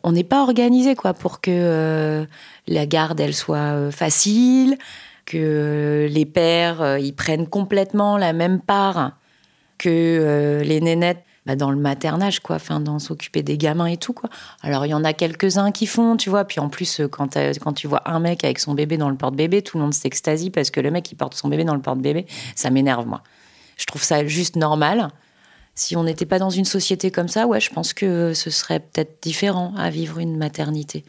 On 0.03 0.11
n'est 0.11 0.23
pas 0.23 0.41
organisé, 0.41 0.95
quoi, 0.95 1.13
pour 1.13 1.41
que 1.41 1.51
euh, 1.51 2.25
la 2.67 2.85
garde 2.85 3.19
elle 3.19 3.33
soit 3.33 3.57
euh, 3.57 3.91
facile, 3.91 4.77
que 5.25 5.37
euh, 5.37 6.07
les 6.07 6.25
pères 6.25 6.97
ils 6.97 7.13
prennent 7.13 7.47
complètement 7.47 8.17
la 8.17 8.33
même 8.33 8.59
part 8.59 9.13
que 9.77 10.61
les 10.63 10.79
nénettes 10.79 11.23
bah, 11.47 11.55
dans 11.55 11.71
le 11.71 11.77
maternage, 11.77 12.39
quoi, 12.39 12.57
enfin, 12.57 12.79
dans 12.79 12.99
s'occuper 12.99 13.41
des 13.41 13.57
gamins 13.57 13.87
et 13.87 13.97
tout, 13.97 14.13
quoi. 14.13 14.29
Alors, 14.61 14.85
il 14.85 14.89
y 14.89 14.93
en 14.93 15.03
a 15.03 15.11
quelques-uns 15.11 15.71
qui 15.71 15.87
font, 15.87 16.15
tu 16.15 16.29
vois. 16.29 16.45
Puis 16.45 16.59
en 16.59 16.69
plus, 16.69 17.01
quand 17.09 17.73
tu 17.73 17.87
vois 17.87 18.03
un 18.05 18.19
mec 18.19 18.43
avec 18.43 18.59
son 18.59 18.75
bébé 18.75 18.97
dans 18.97 19.09
le 19.09 19.15
porte-bébé, 19.15 19.63
tout 19.63 19.77
le 19.77 19.83
monde 19.83 19.93
s'extasie 19.95 20.51
parce 20.51 20.69
que 20.69 20.79
le 20.79 20.91
mec, 20.91 21.11
il 21.11 21.15
porte 21.15 21.33
son 21.33 21.47
bébé 21.47 21.63
dans 21.63 21.73
le 21.73 21.81
porte-bébé. 21.81 22.27
Ça 22.55 22.69
m'énerve, 22.69 23.07
moi. 23.07 23.23
Je 23.75 23.85
trouve 23.87 24.03
ça 24.03 24.23
juste 24.27 24.55
normal. 24.55 25.09
Si 25.73 25.95
on 25.95 26.03
n'était 26.03 26.25
pas 26.25 26.37
dans 26.37 26.49
une 26.49 26.65
société 26.65 27.11
comme 27.11 27.29
ça, 27.29 27.47
ouais, 27.47 27.61
je 27.61 27.69
pense 27.69 27.93
que 27.93 28.33
ce 28.33 28.49
serait 28.49 28.79
peut-être 28.79 29.21
différent 29.21 29.73
à 29.77 29.89
vivre 29.89 30.19
une 30.19 30.37
maternité. 30.37 31.05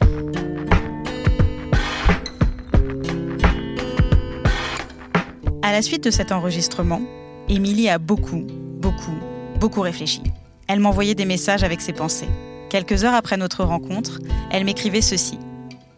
À 5.61 5.71
la 5.71 5.81
suite 5.81 6.03
de 6.03 6.11
cet 6.11 6.31
enregistrement, 6.31 7.01
Émilie 7.49 7.89
a 7.89 7.97
beaucoup, 7.97 8.45
beaucoup, 8.79 9.17
beaucoup 9.59 9.81
réfléchi. 9.81 10.21
Elle 10.67 10.79
m'envoyait 10.79 11.15
des 11.15 11.25
messages 11.25 11.63
avec 11.63 11.81
ses 11.81 11.93
pensées. 11.93 12.29
Quelques 12.69 13.03
heures 13.03 13.13
après 13.13 13.37
notre 13.37 13.63
rencontre, 13.63 14.19
elle 14.49 14.63
m'écrivait 14.63 15.01
ceci. 15.01 15.37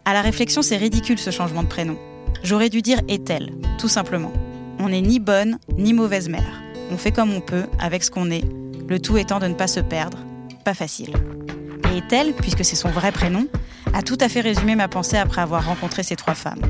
À 0.06 0.14
la 0.14 0.22
réflexion, 0.22 0.62
c'est 0.62 0.78
ridicule 0.78 1.20
ce 1.20 1.30
changement 1.30 1.64
de 1.64 1.68
prénom. 1.68 1.98
J'aurais 2.44 2.70
dû 2.70 2.82
dire 2.82 3.00
est-elle, 3.08 3.54
tout 3.80 3.88
simplement. 3.88 4.34
On 4.80 4.90
n'est 4.90 5.02
ni 5.02 5.20
bonne 5.20 5.60
ni 5.78 5.94
mauvaise 5.94 6.30
mère. 6.30 6.65
On 6.92 6.98
fait 6.98 7.12
comme 7.12 7.34
on 7.34 7.42
peut 7.42 7.66
avec 7.80 8.04
ce 8.04 8.12
qu'on 8.12 8.30
est, 8.30 8.44
le 8.88 9.00
tout 9.00 9.18
étant 9.18 9.40
de 9.40 9.48
ne 9.48 9.54
pas 9.54 9.68
se 9.68 9.80
perdre. 9.80 10.20
Pas 10.64 10.74
facile. 10.74 11.14
Et 11.92 11.98
est-elle, 11.98 12.34
puisque 12.34 12.64
c'est 12.64 12.76
son 12.76 12.90
vrai 12.90 13.12
prénom, 13.12 13.48
a 13.94 14.02
tout 14.02 14.18
à 14.20 14.30
fait 14.30 14.42
résumé 14.42 14.76
ma 14.76 14.88
pensée 14.88 15.18
après 15.18 15.42
avoir 15.42 15.66
rencontré 15.66 16.04
ces 16.04 16.16
trois 16.16 16.36
femmes. 16.36 16.62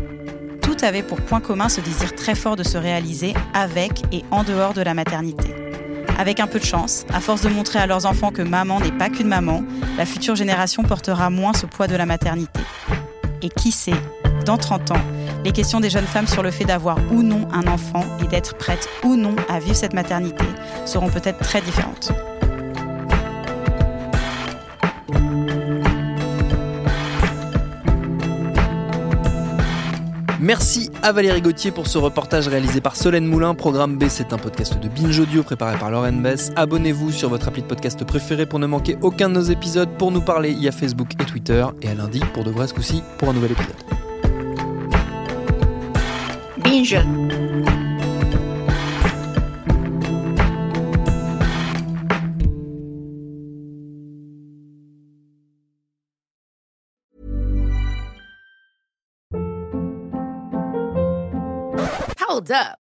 Toutes 0.61 0.83
avaient 0.83 1.03
pour 1.03 1.21
point 1.21 1.41
commun 1.41 1.69
ce 1.69 1.81
désir 1.81 2.15
très 2.15 2.35
fort 2.35 2.55
de 2.55 2.63
se 2.63 2.77
réaliser 2.77 3.33
avec 3.53 4.03
et 4.11 4.23
en 4.31 4.43
dehors 4.43 4.73
de 4.73 4.81
la 4.81 4.93
maternité. 4.93 5.53
Avec 6.17 6.39
un 6.39 6.47
peu 6.47 6.59
de 6.59 6.65
chance, 6.65 7.05
à 7.13 7.19
force 7.19 7.41
de 7.41 7.49
montrer 7.49 7.79
à 7.79 7.87
leurs 7.87 8.05
enfants 8.05 8.31
que 8.31 8.41
maman 8.41 8.79
n'est 8.79 8.91
pas 8.91 9.09
qu'une 9.09 9.27
maman, 9.27 9.63
la 9.97 10.05
future 10.05 10.35
génération 10.35 10.83
portera 10.83 11.29
moins 11.29 11.53
ce 11.53 11.65
poids 11.65 11.87
de 11.87 11.95
la 11.95 12.05
maternité. 12.05 12.61
Et 13.41 13.49
qui 13.49 13.71
sait, 13.71 13.91
dans 14.45 14.57
30 14.57 14.91
ans, 14.91 15.01
les 15.45 15.51
questions 15.51 15.79
des 15.79 15.91
jeunes 15.91 16.07
femmes 16.07 16.27
sur 16.27 16.41
le 16.41 16.49
fait 16.49 16.65
d'avoir 16.65 16.97
ou 17.11 17.21
non 17.21 17.47
un 17.53 17.67
enfant 17.67 18.03
et 18.21 18.27
d'être 18.27 18.57
prêtes 18.57 18.89
ou 19.03 19.15
non 19.15 19.35
à 19.47 19.59
vivre 19.59 19.75
cette 19.75 19.93
maternité 19.93 20.43
seront 20.85 21.09
peut-être 21.09 21.37
très 21.39 21.61
différentes. 21.61 22.11
Merci 30.39 30.91
à 31.01 31.11
Valérie 31.11 31.41
Gauthier 31.41 31.71
pour 31.71 31.87
ce 31.87 31.97
reportage 31.97 32.47
réalisé 32.47 32.81
par 32.81 32.95
Solène 32.95 33.25
Moulin. 33.25 33.55
Programme 33.55 33.97
B, 33.97 34.05
c'est 34.09 34.33
un 34.33 34.37
podcast 34.37 34.79
de 34.79 34.87
Binge 34.87 35.19
Audio 35.19 35.43
préparé 35.43 35.77
par 35.77 35.91
Lauren 35.91 36.13
Bess. 36.13 36.51
Abonnez-vous 36.55 37.11
sur 37.11 37.29
votre 37.29 37.47
appli 37.47 37.61
de 37.61 37.67
podcast 37.67 38.03
préféré 38.03 38.45
pour 38.45 38.59
ne 38.59 38.67
manquer 38.67 38.97
aucun 39.01 39.29
de 39.29 39.35
nos 39.35 39.41
épisodes. 39.41 39.89
Pour 39.97 40.11
nous 40.11 40.21
parler, 40.21 40.51
il 40.51 40.61
y 40.61 40.67
a 40.67 40.71
Facebook 40.71 41.13
et 41.19 41.25
Twitter. 41.25 41.65
Et 41.81 41.89
à 41.89 41.95
lundi, 41.95 42.19
pour 42.33 42.43
de 42.43 42.51
vrais 42.51 42.67
ce 42.67 42.73
coup-ci, 42.75 43.01
pour 43.17 43.29
un 43.29 43.33
nouvel 43.33 43.53
épisode. 43.53 44.04
Binge. 46.65 46.95
Hold 62.17 62.51
up. 62.51 62.84